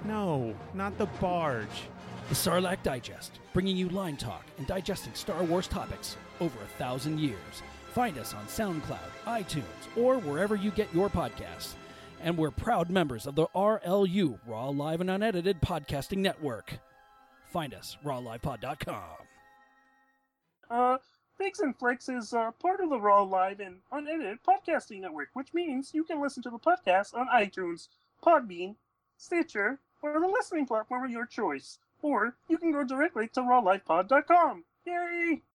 No, 0.04 0.54
not 0.72 0.96
the 0.98 1.06
barge. 1.20 1.82
The 2.28 2.34
Sarlacc 2.34 2.82
Digest, 2.82 3.38
bringing 3.52 3.76
you 3.76 3.90
line 3.90 4.16
talk 4.16 4.44
and 4.56 4.66
digesting 4.66 5.12
Star 5.14 5.42
Wars 5.44 5.68
topics 5.68 6.16
over 6.40 6.58
a 6.62 6.78
thousand 6.78 7.20
years. 7.20 7.62
Find 7.92 8.16
us 8.18 8.32
on 8.32 8.44
SoundCloud, 8.46 8.98
iTunes, 9.26 9.62
or 9.96 10.18
wherever 10.18 10.56
you 10.56 10.70
get 10.70 10.92
your 10.94 11.10
podcasts. 11.10 11.74
And 12.24 12.38
we're 12.38 12.50
proud 12.50 12.88
members 12.88 13.26
of 13.26 13.34
the 13.34 13.48
RLU, 13.54 14.38
Raw 14.46 14.70
Live 14.70 15.02
and 15.02 15.10
Unedited 15.10 15.60
Podcasting 15.60 16.16
Network. 16.16 16.78
Find 17.52 17.74
us, 17.74 17.98
rawlivepod.com. 18.02 19.02
Uh, 20.70 20.96
Figs 21.37 21.60
and 21.60 21.78
Flicks 21.78 22.08
is 22.08 22.32
uh, 22.32 22.50
part 22.52 22.80
of 22.80 22.88
the 22.88 22.98
Raw 22.98 23.24
Live 23.24 23.60
and 23.60 23.76
Unedited 23.92 24.38
Podcasting 24.42 25.02
Network, 25.02 25.28
which 25.34 25.52
means 25.52 25.92
you 25.92 26.02
can 26.02 26.18
listen 26.18 26.42
to 26.44 26.50
the 26.50 26.58
podcast 26.58 27.12
on 27.14 27.28
iTunes, 27.28 27.88
Podbean, 28.24 28.76
Stitcher, 29.18 29.78
or 30.00 30.18
the 30.18 30.26
listening 30.26 30.64
platform 30.64 31.04
of 31.04 31.10
your 31.10 31.26
choice. 31.26 31.78
Or 32.00 32.37
you 32.48 32.56
can 32.56 32.72
go 32.72 32.84
directly 32.84 33.28
to 33.34 33.40
rawlivepod.com. 33.40 34.64
Yay! 34.87 35.42